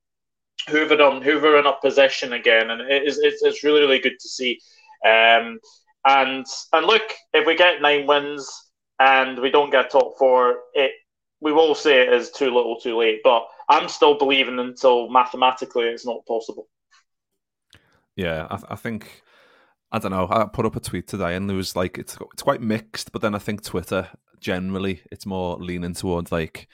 [0.69, 4.19] Hoover on Hoover in up possession again, and it is it's, it's really really good
[4.19, 4.59] to see.
[5.05, 5.59] Um,
[6.05, 10.91] and and look, if we get nine wins and we don't get top four, it
[11.39, 13.21] we will say it is too little, too late.
[13.23, 16.67] But I'm still believing until mathematically it's not possible.
[18.15, 19.23] Yeah, I, I think
[19.91, 20.27] I don't know.
[20.29, 23.11] I put up a tweet today, and there was like it's it's quite mixed.
[23.11, 26.67] But then I think Twitter generally it's more leaning towards like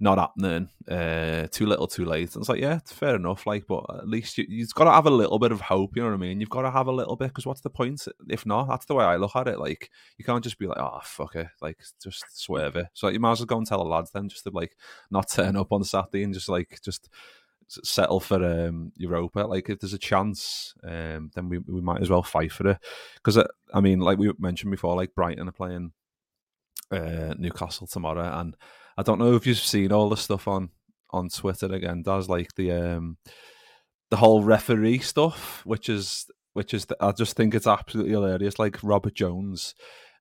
[0.00, 2.34] not happening, uh, too little, too late.
[2.34, 3.46] And it's like, yeah, it's fair enough.
[3.46, 5.96] Like, but at least you, you've got to have a little bit of hope.
[5.96, 6.40] You know what I mean?
[6.40, 8.68] You've got to have a little bit because what's the point if not?
[8.68, 9.58] That's the way I look at it.
[9.58, 12.86] Like, you can't just be like, oh fuck it, like just swerve it.
[12.94, 14.76] So like, you might as well go and tell the lads then just to like
[15.10, 17.08] not turn up on Saturday and just like just
[17.68, 19.40] settle for um, Europa.
[19.40, 22.78] Like if there's a chance, um, then we we might as well fight for it.
[23.16, 25.92] Because uh, I mean, like we mentioned before, like Brighton are playing
[26.90, 28.56] uh, Newcastle tomorrow, and
[28.98, 30.70] I don't know if you've seen all the stuff on
[31.10, 32.02] on Twitter again.
[32.02, 33.16] Does like the um
[34.10, 38.58] the whole referee stuff, which is which is the, I just think it's absolutely hilarious.
[38.58, 39.76] Like Robert Jones,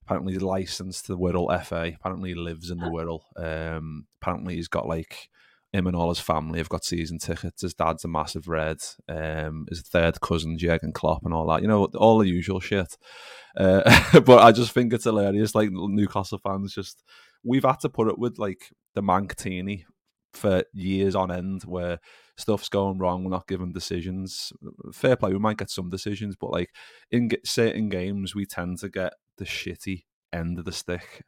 [0.06, 1.94] apparently licensed to the Wirral FA.
[1.96, 3.22] Apparently lives in the Wirral.
[3.36, 5.30] Um, apparently he's got like
[5.74, 7.64] him and all his family have got season tickets.
[7.64, 8.78] His dad's a massive red.
[9.10, 11.64] Um, his third cousin Jurgen Klopp and all that.
[11.64, 12.96] You know, all the usual shit.
[13.58, 15.56] Uh, but I just think it's hilarious.
[15.56, 17.04] Like Newcastle fans just
[17.48, 19.86] we've had to put up with like the Mancini
[20.34, 22.00] for years on end where
[22.36, 24.54] stuff's going wrong, we're not given decisions.
[24.94, 26.70] Fair play, we might get some decisions, but like
[27.10, 31.24] in certain games, we tend to get the shitty end of the stick,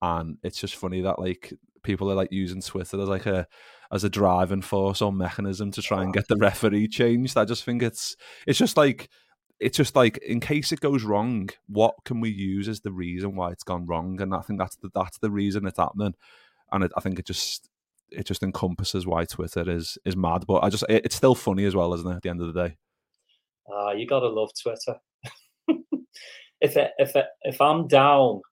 [0.00, 3.46] and it's just funny that like people are like using Twitter as like a
[3.92, 7.36] as a driving force or mechanism to try and get the referee changed.
[7.36, 9.08] I just think it's it's just like
[9.64, 13.34] it's just like in case it goes wrong, what can we use as the reason
[13.34, 14.20] why it's gone wrong?
[14.20, 16.14] And I think that's the that's the reason it's happening.
[16.70, 17.70] And it, I think it just
[18.10, 20.44] it just encompasses why Twitter is is mad.
[20.46, 22.16] But I just it, it's still funny as well, isn't it?
[22.16, 22.76] At the end of the day.
[23.72, 24.98] Ah, uh, you gotta love Twitter.
[26.60, 28.42] if it, if it, if I'm down,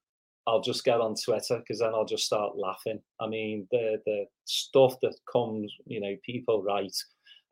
[0.47, 2.99] I'll just get on Twitter because then I'll just start laughing.
[3.21, 6.97] I mean, the the stuff that comes, you know, people write.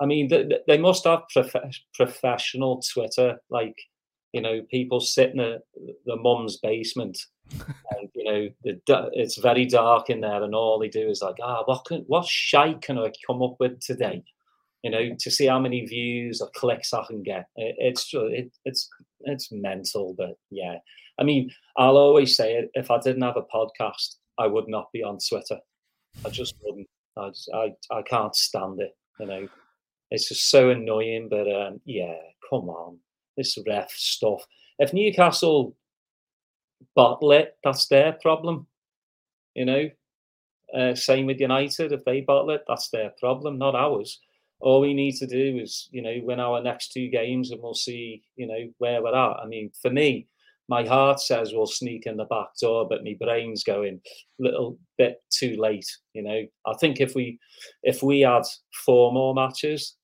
[0.02, 3.76] I mean, they, they must have prof- professional Twitter, like
[4.34, 5.62] you know, people sit in the,
[6.06, 7.18] the mum's basement,
[7.52, 11.36] and you know, the, it's very dark in there, and all they do is like,
[11.44, 14.24] ah, what can, what shite can I come up with today?
[14.84, 17.48] You know, to see how many views or clicks I can get.
[17.56, 18.90] It, it's it, it's
[19.22, 20.78] it's mental, but yeah.
[21.20, 22.72] I mean, I'll always say it.
[22.74, 25.60] If I didn't have a podcast, I would not be on Twitter.
[26.26, 26.88] I just wouldn't.
[27.18, 28.96] I just, I I can't stand it.
[29.20, 29.48] You know,
[30.12, 31.28] it's just so annoying.
[31.30, 32.18] But um, yeah,
[32.50, 32.98] come on,
[33.38, 34.46] this ref stuff.
[34.78, 35.76] If Newcastle
[36.96, 38.68] bottle it, that's their problem.
[39.56, 39.90] You know,
[40.76, 41.92] uh, same with United.
[41.92, 44.20] If they bottle it, that's their problem, not ours.
[44.60, 47.74] All we need to do is, you know, win our next two games, and we'll
[47.74, 49.38] see, you know, where we're at.
[49.44, 50.28] I mean, for me,
[50.68, 54.00] my heart says we'll sneak in the back door, but my brain's going
[54.40, 55.88] a little bit too late.
[56.14, 57.40] You know, I think if we
[57.84, 58.44] if we had
[58.86, 59.98] four more matches,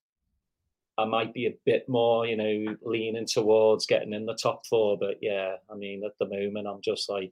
[0.97, 4.97] I might be a bit more, you know, leaning towards getting in the top four.
[4.97, 7.31] But yeah, I mean, at the moment, I'm just like,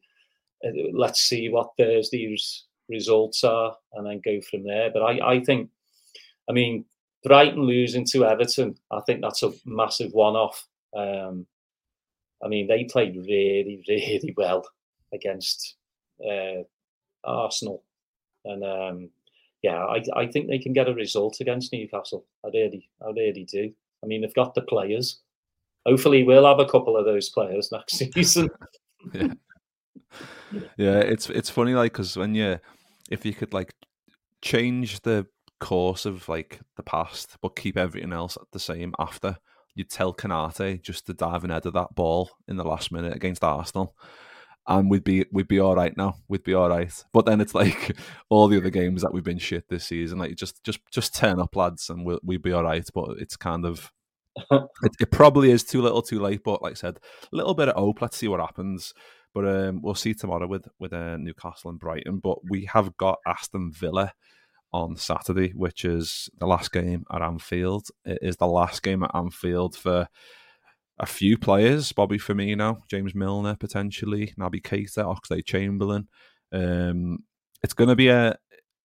[0.65, 4.91] uh, let's see what Thursday's results are, and then go from there.
[4.93, 5.69] But I, I think,
[6.49, 6.85] I mean,
[7.23, 10.67] Brighton losing to Everton, I think that's a massive one-off.
[10.95, 11.47] Um,
[12.43, 14.63] I mean, they played really, really well
[15.11, 15.75] against
[16.23, 16.63] uh,
[17.23, 17.83] Arsenal,
[18.43, 19.09] and um,
[19.65, 22.23] yeah, I, I think they can get a result against Newcastle.
[22.45, 23.71] I really, I really do.
[24.03, 25.21] I mean, they've got the players.
[25.87, 28.49] Hopefully, we'll have a couple of those players next season.
[29.11, 29.33] yeah,
[30.77, 30.99] yeah.
[30.99, 32.59] It's it's funny, like because when you,
[33.09, 33.73] if you could like
[34.43, 35.25] change the
[35.59, 39.35] course of like the past, but keep everything else at the same after
[39.73, 43.15] you'd tell Konaté just to dive and head of that ball in the last minute
[43.15, 43.95] against Arsenal,
[44.67, 46.15] and we'd be we'd be all right now.
[46.27, 46.91] We'd be all right.
[47.13, 47.95] But then it's like
[48.29, 50.19] all the other games that we've been shit this season.
[50.19, 52.87] Like just just just turn up, lads, and we'll we'd be all right.
[52.93, 53.91] But it's kind of
[54.51, 56.43] it, it, probably is too little, too late.
[56.43, 56.99] But like I said,
[57.31, 58.01] a little bit of hope.
[58.01, 58.93] Let's see what happens.
[59.33, 62.19] But um, we'll see tomorrow with with uh, Newcastle and Brighton.
[62.19, 64.13] But we have got Aston Villa
[64.73, 67.87] on Saturday, which is the last game at Anfield.
[68.03, 70.07] It is the last game at Anfield for
[70.97, 76.07] a few players Bobby Firmino, James Milner, potentially, Naby Keita, Oxlade Chamberlain.
[76.51, 77.19] Um,
[77.63, 78.37] it's going to be a,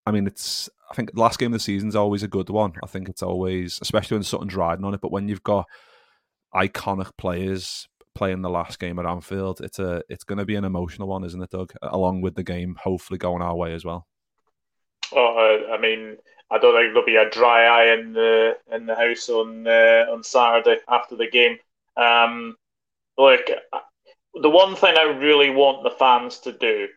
[0.06, 2.50] I mean, it's, I think the last game of the season is always a good
[2.50, 2.72] one.
[2.82, 5.66] I think it's always, especially when Sutton's riding on it, but when you've got
[6.54, 10.64] iconic players playing the last game at Anfield, it's a, it's going to be an
[10.64, 11.72] emotional one, isn't it, Doug?
[11.82, 14.06] Along with the game hopefully going our way as well.
[15.12, 16.16] Oh, I mean,
[16.50, 20.06] I don't think there'll be a dry eye in the in the house on uh,
[20.10, 21.58] on Saturday after the game.
[21.96, 22.56] Um,
[23.18, 23.42] look,
[24.34, 26.88] the one thing I really want the fans to do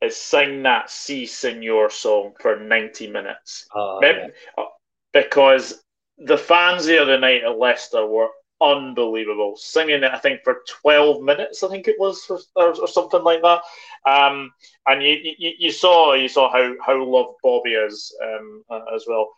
[0.00, 4.28] is sing that "Si Senor" song for ninety minutes, oh, yeah.
[5.12, 5.82] because
[6.18, 8.28] the fans the other night at Leicester were
[8.60, 9.56] unbelievable.
[9.56, 12.24] Singing it, I think, for 12 minutes, I think it was,
[12.56, 13.62] or, or something like that.
[14.10, 14.52] Um,
[14.86, 19.04] and you, you, you, saw you saw how, how loved Bobby is um, uh, as
[19.06, 19.28] well.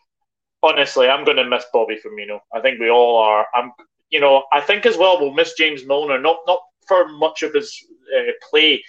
[0.63, 2.39] Honestly, I'm going to miss Bobby Firmino.
[2.53, 3.45] I think we all are.
[3.53, 3.71] I'm,
[4.11, 7.53] you know, I think as well we'll miss James Milner, not not for much of
[7.53, 7.75] his
[8.15, 8.83] uh, play,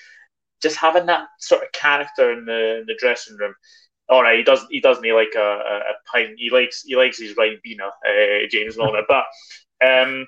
[0.60, 3.54] just having that sort of character in the in the dressing room
[4.08, 6.34] all right, he does he does need like a, a, a pint.
[6.36, 9.02] He likes he likes his Ribena, uh, James Milner.
[9.08, 9.24] But
[9.84, 10.26] um,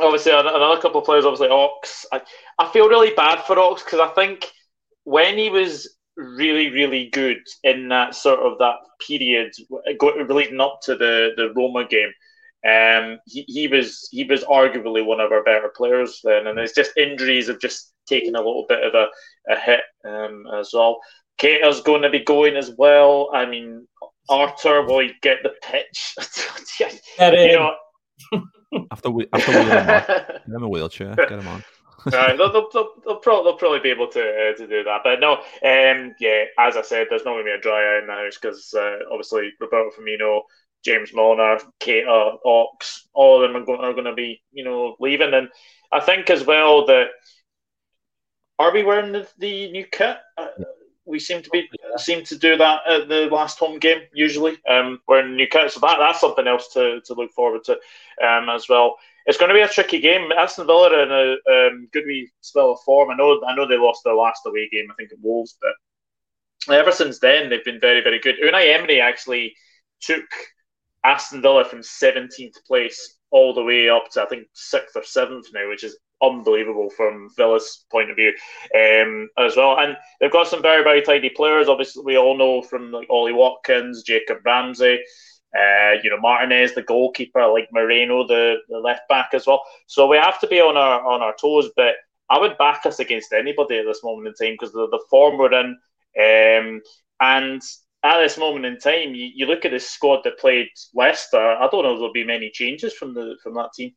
[0.00, 2.06] obviously, another couple of players, obviously Ox.
[2.12, 2.22] I,
[2.58, 4.50] I feel really bad for Ox because I think
[5.04, 9.52] when he was really, really good in that sort of that period
[10.00, 12.12] leading up to the, the Roma game,
[12.68, 16.74] um, he, he was he was arguably one of our better players then, and it's
[16.74, 19.08] just injuries have just taken a little bit of a,
[19.52, 20.98] a hit um, as well.
[21.38, 23.30] Keita's going to be going as well.
[23.34, 23.86] I mean,
[24.28, 26.14] Arthur will he get the pitch?
[27.18, 27.74] you know,
[28.90, 31.64] after we after wheeling him get him a wheelchair, get him on.
[32.06, 35.00] uh, they'll, they'll, they'll, they'll, probably, they'll probably be able to uh, to do that.
[35.04, 38.00] But no, um, yeah, as I said, there's not going to be a dry eye
[38.00, 40.42] in the house because uh, obviously Roberto Firmino,
[40.84, 44.96] James Milner, Keita, Ox, all of them are going, are going to be you know
[45.00, 45.48] leaving, and
[45.92, 47.08] I think as well that
[48.58, 50.18] are we wearing the, the new kit?
[50.38, 50.48] Uh,
[51.06, 54.58] we seem to be seem to do that at the last home game usually.
[54.68, 57.72] Um, wearing new kit, so that that's something else to, to look forward to
[58.26, 58.96] um, as well.
[59.26, 60.30] It's going to be a tricky game.
[60.32, 63.10] Aston Villa are in a um, good wee spell of form.
[63.10, 66.74] I know I know they lost their last away game, I think at Wolves, but
[66.74, 68.36] ever since then they've been very very good.
[68.42, 69.54] Unai Emery actually
[70.00, 70.24] took
[71.04, 75.46] Aston Villa from 17th place all the way up to I think sixth or seventh
[75.52, 78.32] now, which is unbelievable from Villa's point of view
[78.74, 79.78] um, as well.
[79.78, 81.68] And they've got some very very tidy players.
[81.68, 85.00] Obviously, we all know from like Ollie Watkins, Jacob Ramsey.
[85.56, 89.62] Uh, you know Martinez, the goalkeeper, like Moreno, the, the left back as well.
[89.86, 91.70] So we have to be on our on our toes.
[91.76, 91.94] But
[92.28, 95.38] I would back us against anybody at this moment in time because the, the form
[95.38, 95.76] we're in,
[96.18, 96.82] um,
[97.20, 97.62] and
[98.04, 101.38] at this moment in time, you, you look at the squad that played Leicester.
[101.38, 103.92] I don't know if there'll be many changes from the from that team.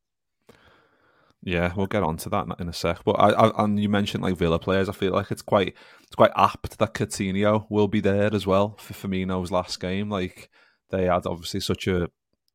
[1.44, 3.04] Yeah, we'll get on to that in a sec.
[3.06, 4.90] But I, I, and you mentioned like Villa players.
[4.90, 8.76] I feel like it's quite it's quite apt that Coutinho will be there as well
[8.80, 10.10] for Firmino's last game.
[10.10, 10.50] Like
[10.90, 12.10] they had obviously such a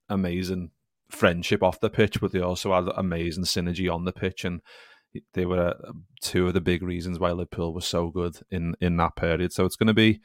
[0.09, 0.71] amazing
[1.11, 4.61] friendship off the pitch, but they also had amazing synergy on the pitch, and
[5.35, 8.97] they were uh, two of the big reasons why Liverpool was so good in in
[8.97, 9.53] that period.
[9.53, 10.21] So it's going to be,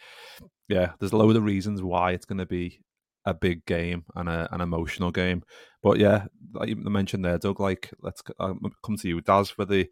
[0.67, 2.81] yeah, there's a load of reasons why it's going to be
[3.25, 5.43] a big game and a, an emotional game.
[5.83, 7.59] But yeah, like you mentioned there, Doug.
[7.59, 9.87] Like, let's um, come to you, Daz, for the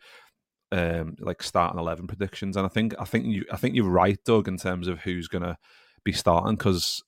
[0.72, 2.58] um like starting eleven predictions.
[2.58, 5.28] And I think I think you I think you're right, Doug, in terms of who's
[5.28, 5.58] going to
[6.04, 7.04] be starting because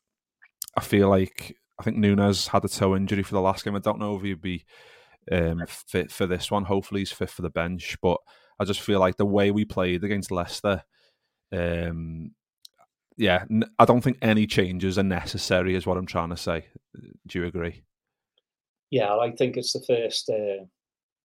[0.76, 3.76] I feel like I think Nunez had a toe injury for the last game.
[3.76, 4.66] I don't know if he'd be
[5.32, 6.66] um, fit for this one.
[6.66, 7.98] Hopefully, he's fit for the bench.
[8.02, 8.18] But
[8.60, 10.84] I just feel like the way we played against Leicester,
[11.52, 12.32] um,
[13.18, 13.46] yeah,
[13.80, 15.76] I don't think any changes are necessary.
[15.76, 16.66] Is what I'm trying to say.
[17.28, 17.84] Do you agree?
[18.92, 20.66] Yeah, I think it's the first uh,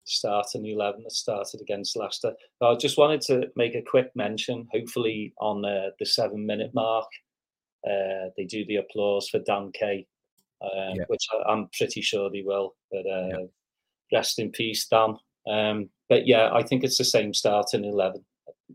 [0.05, 2.33] start in the eleven that started against Leicester.
[2.61, 4.69] But I just wanted to make a quick mention.
[4.73, 7.09] Hopefully, on uh, the seven minute mark,
[7.85, 10.07] uh, they do the applause for Dan Kay,
[10.63, 11.05] um, yeah.
[11.09, 12.77] which I, am pretty sure they will.
[12.93, 13.47] But uh, yeah.
[14.13, 15.17] rest in peace, Dan.
[15.51, 18.25] Um, but yeah, I think it's the same start in 11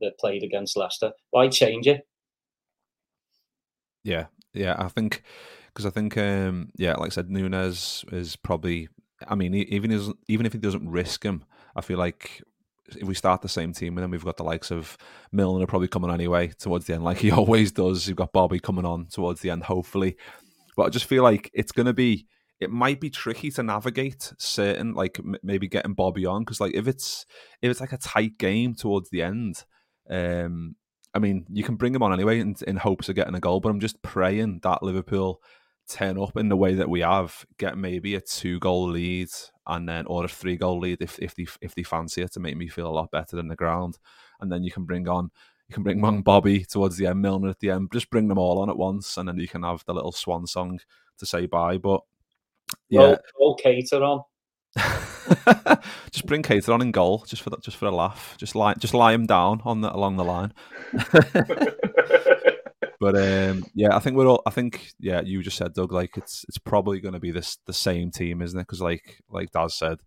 [0.01, 1.11] that played against Leicester.
[1.29, 2.05] Why change it?
[4.05, 5.23] Yeah, yeah, I think
[5.67, 8.87] because I think um, yeah, like I said, Nunez is probably.
[9.27, 11.43] I mean, even even if he doesn't risk him,
[11.75, 12.41] I feel like
[12.95, 14.95] if we start the same team and then we've got the likes of
[15.31, 18.07] Milner probably coming anyway towards the end, like he always does.
[18.07, 20.17] You've got Bobby coming on towards the end, hopefully.
[20.77, 22.27] But I just feel like it's going to be,
[22.59, 26.75] it might be tricky to navigate certain, like m- maybe getting Bobby on because, like,
[26.75, 27.25] if it's
[27.61, 29.63] if it's like a tight game towards the end,
[30.09, 30.75] um,
[31.15, 33.61] I mean, you can bring him on anyway in, in hopes of getting a goal.
[33.61, 35.41] But I'm just praying that Liverpool
[35.87, 39.29] turn up in the way that we have, get maybe a two goal lead
[39.67, 42.39] and then or a three goal lead if if they if they fancy it to
[42.39, 43.97] make me feel a lot better than the ground.
[44.41, 45.31] And then you can bring on
[45.69, 48.37] you can bring on Bobby towards the end, Milner at the end, just bring them
[48.37, 50.79] all on at once, and then you can have the little swan song
[51.17, 51.77] to say bye.
[51.77, 52.01] But
[52.89, 54.23] yeah, all Keita on.
[56.11, 58.35] just bring Keita on in goal, just for that, just for a laugh.
[58.37, 60.53] Just lie, just lie him down on the along the line.
[62.99, 64.41] but um, yeah, I think we're all.
[64.45, 65.91] I think yeah, you just said Doug.
[65.91, 68.63] Like it's it's probably going to be this the same team, isn't it?
[68.63, 69.99] Because like like Daz said,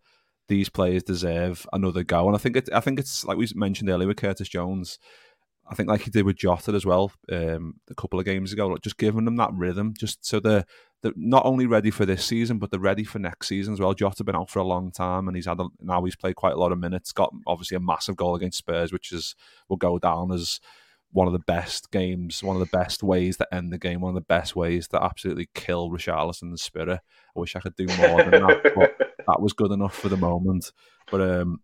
[0.48, 2.68] these players deserve another go, and I think it.
[2.72, 4.98] I think it's like we mentioned earlier with Curtis Jones.
[5.70, 8.68] I think like he did with Jota as well um, a couple of games ago,
[8.68, 10.64] like just giving them that rhythm, just so they're,
[11.02, 13.94] they're not only ready for this season, but they're ready for next season as well.
[13.94, 16.37] Jota has been out for a long time, and he's had a, now he's played
[16.37, 17.12] quite a lot of minutes.
[17.12, 19.35] Got obviously a massive goal against Spurs, which is
[19.68, 20.61] will go down as
[21.12, 24.11] one of the best games, one of the best ways to end the game, one
[24.11, 27.00] of the best ways to absolutely kill Richarlison's spirit.
[27.37, 30.16] I wish I could do more than that, but that was good enough for the
[30.16, 30.72] moment.
[31.11, 31.61] But um,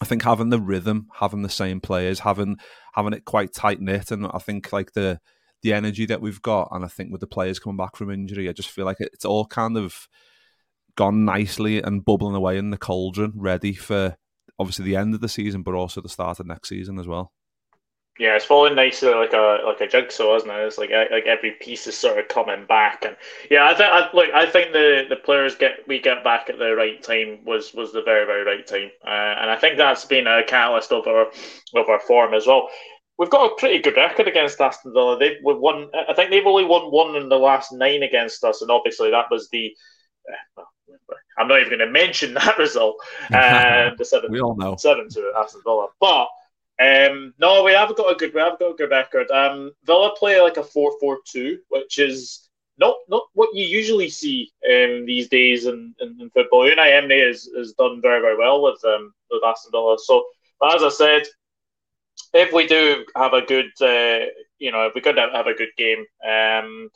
[0.00, 2.56] I think having the rhythm, having the same players, having
[2.94, 5.20] having it quite tight knit, and I think like the
[5.62, 8.48] the energy that we've got, and I think with the players coming back from injury,
[8.48, 10.06] I just feel like it's all kind of
[10.96, 14.16] gone nicely and bubbling away in the cauldron, ready for
[14.58, 17.32] obviously the end of the season, but also the start of next season as well.
[18.18, 20.54] Yeah, it's falling nicely like a like a jigsaw, isn't it?
[20.54, 23.14] It's like like every piece is sort of coming back, and
[23.50, 26.58] yeah, I think I, look, I think the, the players get we get back at
[26.58, 30.06] the right time was was the very very right time, uh, and I think that's
[30.06, 31.26] been a catalyst of our
[31.74, 32.70] of our form as well.
[33.18, 35.18] We've got a pretty good record against Aston Villa.
[35.18, 35.90] They've won.
[36.08, 39.26] I think they've only won one in the last nine against us, and obviously that
[39.30, 39.74] was the.
[40.58, 40.62] Uh,
[41.38, 42.96] I'm not even going to mention that result.
[43.30, 46.28] Uh, the seven, we all know seven to Aston Villa, but
[46.78, 49.30] um, no, we have got a good we have got a good record.
[49.30, 52.48] Um, Villa play like a 4-4-2, which is
[52.78, 56.64] not not what you usually see um, these days in, in, in football.
[56.64, 59.96] Unai Emery has, has done very very well with um, with Aston Villa.
[59.98, 60.24] So,
[60.74, 61.22] as I said,
[62.34, 64.26] if we do have a good, uh,
[64.58, 66.90] you know, if we could have a good game, um,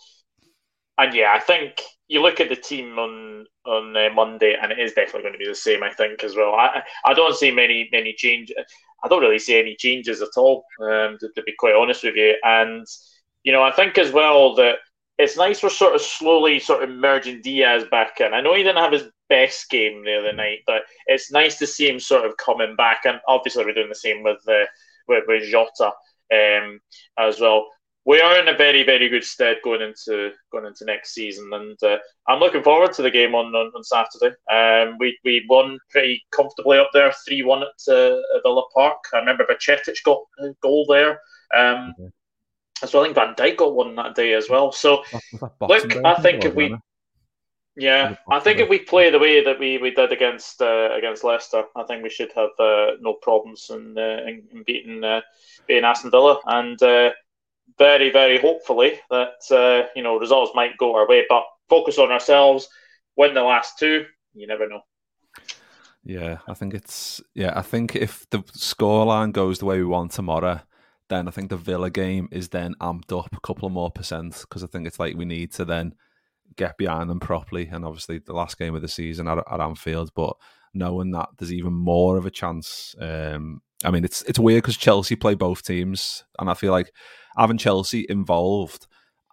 [0.99, 4.78] and yeah, I think you look at the team on on uh, Monday, and it
[4.78, 5.83] is definitely going to be the same.
[5.83, 6.55] I think as well.
[6.55, 8.57] I I don't see many many changes.
[9.03, 10.65] I don't really see any changes at all.
[10.81, 12.87] Um, to, to be quite honest with you, and
[13.43, 14.77] you know, I think as well that
[15.19, 18.33] it's nice we're sort of slowly sort of merging Diaz back in.
[18.33, 21.67] I know he didn't have his best game the other night, but it's nice to
[21.67, 23.03] see him sort of coming back.
[23.05, 24.67] And obviously, we're doing the same with uh,
[25.09, 25.93] with, with Jota
[26.33, 26.81] um,
[27.19, 27.67] as well.
[28.07, 31.83] We are in a very very good stead going into going into next season, and
[31.83, 31.99] uh,
[32.29, 34.35] I'm looking forward to the game on on, on Saturday.
[34.51, 38.99] Um, we we won pretty comfortably up there, three one at, uh, Villa Park.
[39.13, 41.21] I remember Bajcetic got a goal there.
[41.55, 41.95] Um,
[42.87, 44.73] so I think Van Dijk got one that day as well.
[44.73, 45.05] So
[45.61, 46.75] look, I think if we,
[47.77, 51.25] yeah, I think if we play the way that we, we did against uh, against
[51.25, 55.21] Leicester, I think we should have uh, no problems in, uh, in beating uh,
[55.67, 57.11] beating Aston Villa, and uh,
[57.79, 62.11] very very hopefully that uh, you know results might go our way, but focus on
[62.11, 62.68] ourselves,
[63.16, 64.07] win the last two.
[64.35, 64.81] You never know.
[66.05, 67.53] Yeah, I think it's yeah.
[67.57, 70.61] I think if the scoreline goes the way we want tomorrow,
[71.09, 74.41] then I think the Villa game is then amped up a couple of more percent
[74.41, 75.95] because I think it's like we need to then
[76.57, 77.67] get behind them properly.
[77.67, 80.37] And obviously, the last game of the season at, at Anfield, but
[80.73, 82.95] knowing that there's even more of a chance.
[83.01, 86.93] Um, I mean, it's it's weird because Chelsea play both teams, and I feel like
[87.37, 88.87] having Chelsea involved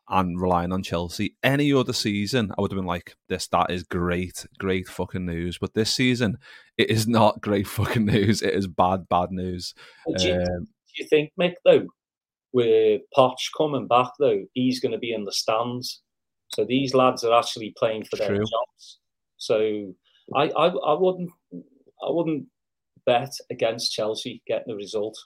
[0.09, 3.84] and relying on Chelsea any other season, I would have been like, this that is
[3.84, 5.57] great, great fucking news.
[5.57, 6.38] But this season,
[6.78, 8.41] it is not great fucking news.
[8.41, 9.74] It is bad, bad news.
[10.07, 11.88] Um, you think, Mick, though,
[12.53, 16.01] with Poch coming back, though, he's going to be in the stands.
[16.49, 18.45] So these lads are actually playing for their True.
[18.45, 18.99] jobs.
[19.37, 19.93] So
[20.35, 22.45] I, I, I wouldn't, I wouldn't
[23.05, 25.17] bet against Chelsea getting a result,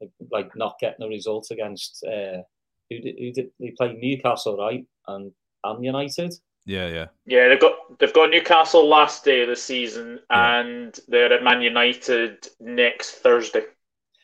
[0.00, 2.42] like, like not getting a result against uh,
[2.90, 5.32] who did, who did they play Newcastle, right, and
[5.64, 6.34] and United.
[6.66, 7.48] Yeah, yeah, yeah.
[7.48, 10.60] They've got they've got Newcastle last day of the season, yeah.
[10.60, 13.62] and they're at Man United next Thursday.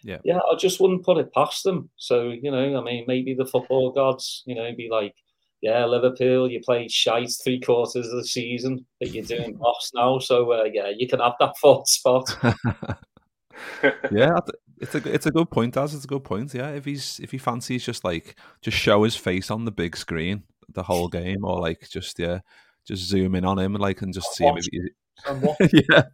[0.04, 0.18] Yeah.
[0.24, 1.88] Yeah, I just wouldn't put it past them.
[1.96, 5.14] So, you know, I mean, maybe the football gods, you know, be like,
[5.62, 10.18] yeah, Liverpool, you played shite three quarters of the season, but you're doing boss now.
[10.18, 12.36] So, uh, yeah, you can have that fourth spot.
[14.10, 14.38] yeah,
[14.80, 15.76] it's a it's a good point.
[15.76, 16.52] As it's a good point.
[16.52, 19.96] Yeah, if he's if he fancies just like just show his face on the big
[19.96, 20.42] screen
[20.74, 22.40] the whole game, or like just yeah,
[22.84, 24.56] just zoom in on him, like and just see him.
[24.56, 24.66] If
[25.70, 26.04] he, yeah,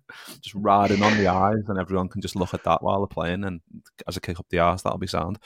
[0.43, 3.45] just riding on the eyes, and everyone can just look at that while they're playing,
[3.45, 3.63] and
[4.07, 5.39] as a kick up the arse, that'll be sound.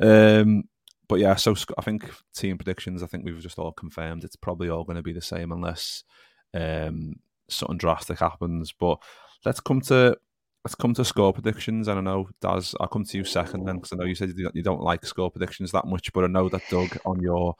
[0.00, 0.64] Um,
[1.08, 3.02] but yeah, so I think team predictions.
[3.02, 6.04] I think we've just all confirmed it's probably all going to be the same unless
[6.54, 7.16] um,
[7.48, 8.72] something drastic happens.
[8.72, 9.00] But
[9.44, 10.16] let's come to
[10.64, 11.88] let's come to score predictions.
[11.88, 14.32] And I know Daz, I'll come to you second then because I know you said
[14.36, 17.54] you don't like score predictions that much, but I know that Doug on your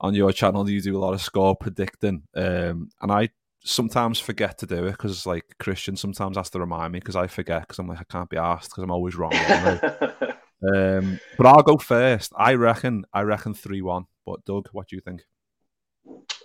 [0.00, 3.28] on your channel you do a lot of score predicting, um, and I
[3.64, 7.28] sometimes forget to do it because like Christian sometimes has to remind me because I
[7.28, 9.32] forget because I'm like I can't be asked because I'm always wrong.
[10.74, 12.32] um, but I'll go first.
[12.36, 13.04] I reckon.
[13.12, 14.06] I reckon three one.
[14.24, 15.22] But Doug, what do you think?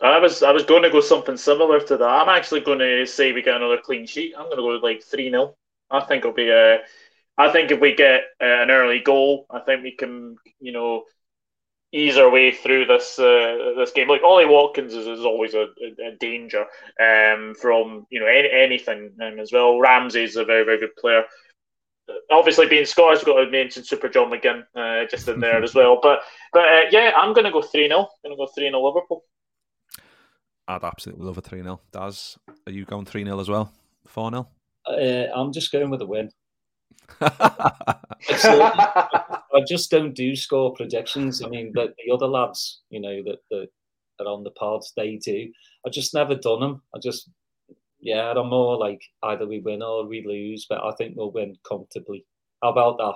[0.02, 2.10] I was I was going to go something similar to that.
[2.10, 4.34] I'm actually going to say we get another clean sheet.
[4.38, 5.56] I'm going to go like three 0
[5.90, 6.80] I think it'll be a.
[7.38, 11.04] I think if we get uh, an early goal, I think we can, you know,
[11.92, 14.08] ease our way through this uh, this game.
[14.08, 15.68] Like Ollie Watkins is, is always a,
[16.04, 16.66] a, danger
[17.00, 19.80] um, from you know any, anything um, as well.
[19.80, 21.24] Ramsey's a very very good player.
[22.32, 26.00] Obviously, being Scottish, got to mention Super John McGinn uh, just in there as well.
[26.02, 26.22] But
[26.54, 29.24] but uh, yeah, I'm going to go three 0 Going to go three 0 Liverpool.
[30.68, 33.72] I'd absolutely love a three 0 Daz, are you going three 0 as well?
[34.06, 34.48] Four 0
[34.88, 36.32] uh, I'm just going with a win.
[37.22, 38.00] I
[39.68, 41.44] just don't do score predictions.
[41.44, 43.68] I mean, the, the other lads, you know, that, that
[44.20, 45.52] are on the pods, they do.
[45.86, 46.82] I just never done them.
[46.96, 47.30] I just,
[48.08, 51.58] yeah, I'm more like either we win or we lose, but I think we'll win
[51.68, 52.26] comfortably.
[52.64, 53.16] How about that?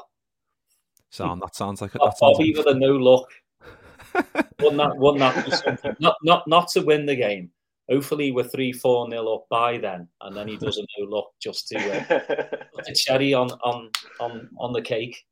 [1.11, 2.57] Sam, that sounds like a, that sounds like...
[2.57, 3.25] with a no luck.
[4.59, 5.95] won that, won that.
[6.01, 7.51] Not, not, not to win the game,
[7.89, 11.29] hopefully we're three four nil up by then, and then he does a no look
[11.41, 12.19] just to uh,
[12.75, 13.89] put the cherry on on
[14.19, 15.23] on on the cake.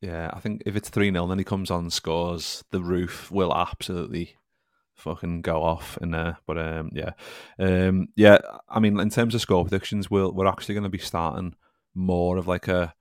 [0.00, 3.30] Yeah, I think if it's three 0 then he comes on and scores, the roof
[3.30, 4.36] will absolutely
[4.94, 6.38] fucking go off in there.
[6.46, 7.10] But um, yeah,
[7.58, 8.38] um, yeah.
[8.68, 11.54] I mean, in terms of score predictions, we'll, we're actually going to be starting
[11.94, 12.94] more of like a.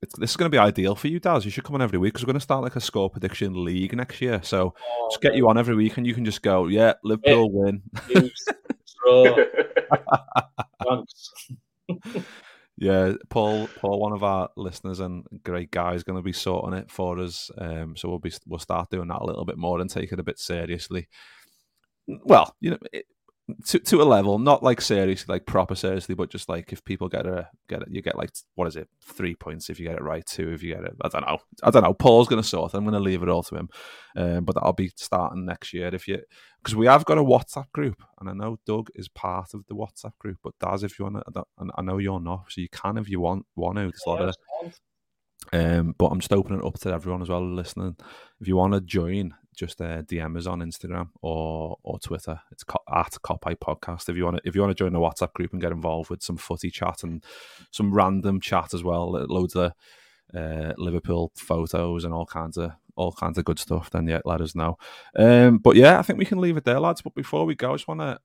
[0.00, 1.44] this is going to be ideal for you, Daz.
[1.44, 3.64] You should come on every week because we're going to start like a score prediction
[3.64, 4.40] league next year.
[4.42, 7.50] So oh, just get you on every week, and you can just go, yeah, Liverpool
[7.52, 7.60] yeah.
[7.60, 7.82] win.
[12.80, 16.78] Yeah, Paul, Paul, one of our listeners and great guy, is going to be sorting
[16.78, 17.50] it for us.
[17.58, 20.20] Um, so we'll be we'll start doing that a little bit more and take it
[20.20, 21.08] a bit seriously.
[22.06, 23.06] Well, you know, it,
[23.66, 27.08] to to a level, not like seriously, like proper seriously, but just like if people
[27.08, 29.96] get a get it, you get like what is it, three points if you get
[29.96, 30.94] it right, two if you get it.
[31.02, 31.94] I don't know, I don't know.
[31.94, 32.74] Paul's going to sort.
[32.74, 33.68] I'm going to leave it all to him,
[34.16, 35.94] um, but that'll be starting next year.
[35.94, 36.20] If you
[36.58, 39.74] because we have got a WhatsApp group, and I know Doug is part of the
[39.74, 42.68] WhatsApp group, but Daz, if you want to, and I know you're not, so you
[42.68, 43.82] can if you want want to.
[43.82, 44.34] There's a lot of
[45.52, 47.96] um, but I'm just opening it up to everyone as well listening.
[48.40, 52.40] If you want to join, just uh, DM us on Instagram or or Twitter.
[52.52, 54.08] It's co- at Copeye Podcast.
[54.08, 56.10] If you want to, if you want to join the WhatsApp group and get involved
[56.10, 57.24] with some footy chat and
[57.70, 59.72] some random chat as well, loads of
[60.34, 64.40] uh, Liverpool photos and all kinds of all kinds of good stuff, then yeah, let
[64.40, 64.76] us know.
[65.16, 67.02] Um, but yeah, I think we can leave it there, lads.
[67.02, 68.18] But before we go, I just want to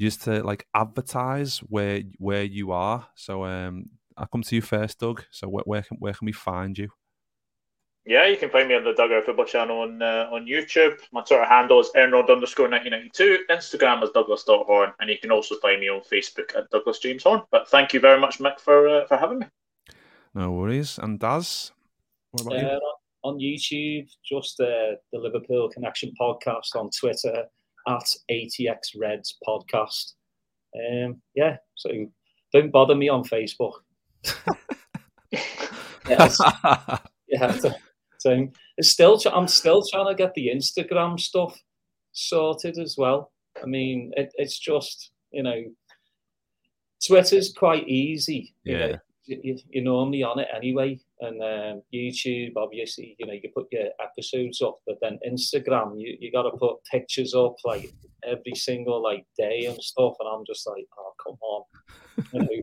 [0.00, 3.06] just to like advertise where where you are.
[3.14, 5.24] So um, I'll come to you first, Doug.
[5.30, 6.90] So where, where can where can we find you?
[8.04, 10.98] Yeah, you can find me on the Doug-Out Football channel on uh, on YouTube.
[11.12, 13.44] My Twitter handle is Enrod underscore 1992.
[13.48, 14.92] Instagram is Douglas.horn.
[14.98, 17.42] And you can also find me on Facebook at Douglas James Horn.
[17.52, 19.46] But thank you very much, Mick, for uh, for having me.
[20.34, 20.98] No worries.
[20.98, 21.70] And Daz,
[22.32, 22.80] what about uh, you?
[23.22, 27.44] On YouTube, just uh, the Liverpool Connection podcast on Twitter
[27.86, 30.14] at ATX Reds podcast.
[30.74, 31.90] Um, yeah, so
[32.52, 33.74] don't bother me on Facebook.
[36.08, 36.40] yes.
[37.28, 37.58] yeah,
[38.22, 38.54] thing.
[38.78, 41.58] It's still, I'm still trying to get the Instagram stuff
[42.12, 43.32] sorted as well.
[43.62, 45.62] I mean, it, it's just you know,
[47.04, 48.54] Twitter's quite easy.
[48.64, 48.86] You yeah.
[48.86, 53.68] Know, you, you're normally on it anyway, and um, YouTube, obviously, you know, you put
[53.70, 57.92] your episodes up, but then Instagram, you, you got to put pictures up like
[58.26, 61.62] every single like day and stuff, and I'm just like, oh come on,
[62.32, 62.60] you know,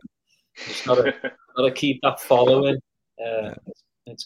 [0.66, 1.14] just gotta
[1.56, 2.76] gotta keep that following.
[3.18, 3.82] Uh, it's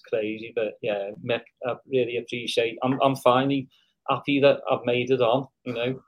[0.08, 2.78] crazy, but yeah, Mick, I really appreciate.
[2.82, 3.68] I'm I'm finally
[4.08, 5.48] happy that I've made it on.
[5.64, 6.00] You know.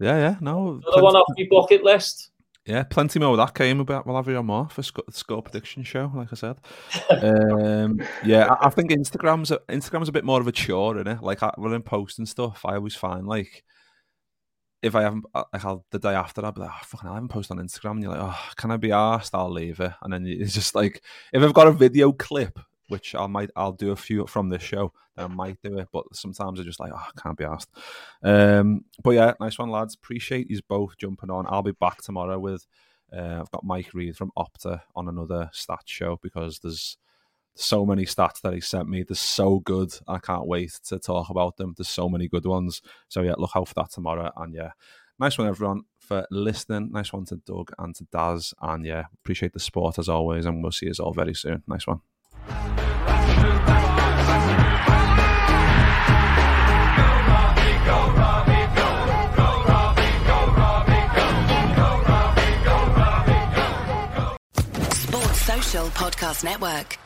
[0.00, 0.80] Yeah, yeah, no.
[0.84, 2.32] Another one off my bucket list.
[2.64, 4.06] Yeah, plenty more that came about.
[4.06, 6.56] We'll have you on more for the score prediction show, like I said.
[7.10, 11.08] um, yeah, I, I, think Instagram's a, Instagram's a bit more of a chore, isn't
[11.08, 11.22] it?
[11.22, 13.64] Like I, when I'm posting stuff, I always find like
[14.82, 17.28] if I haven't, like I'll, the day after, I'll be like, oh, fucking, I haven't
[17.28, 17.92] posted on Instagram.
[17.92, 19.34] And you're like, oh, can I be asked?
[19.34, 19.92] I'll leave it.
[20.02, 21.02] And then it's just like,
[21.32, 22.58] if I've got a video clip,
[22.88, 25.88] which I might, I'll do a few from this show, then I might do it.
[25.92, 27.70] But sometimes I just like, oh, I can't be asked.
[28.22, 29.94] Um, but yeah, nice one, lads.
[29.94, 31.46] Appreciate you both jumping on.
[31.48, 32.66] I'll be back tomorrow with,
[33.16, 36.98] uh, I've got Mike Reed from Opta on another stats show because there's,
[37.54, 39.02] so many stats that he sent me.
[39.02, 39.92] They're so good.
[40.08, 41.74] I can't wait to talk about them.
[41.76, 42.82] There's so many good ones.
[43.08, 44.32] So yeah, look out for that tomorrow.
[44.36, 44.70] And yeah,
[45.18, 46.90] nice one everyone for listening.
[46.92, 48.54] Nice one to Doug and to Daz.
[48.60, 50.46] And yeah, appreciate the support as always.
[50.46, 51.62] And we'll see you all very soon.
[51.66, 52.00] Nice one.
[64.94, 66.98] Sports Social Podcast Network.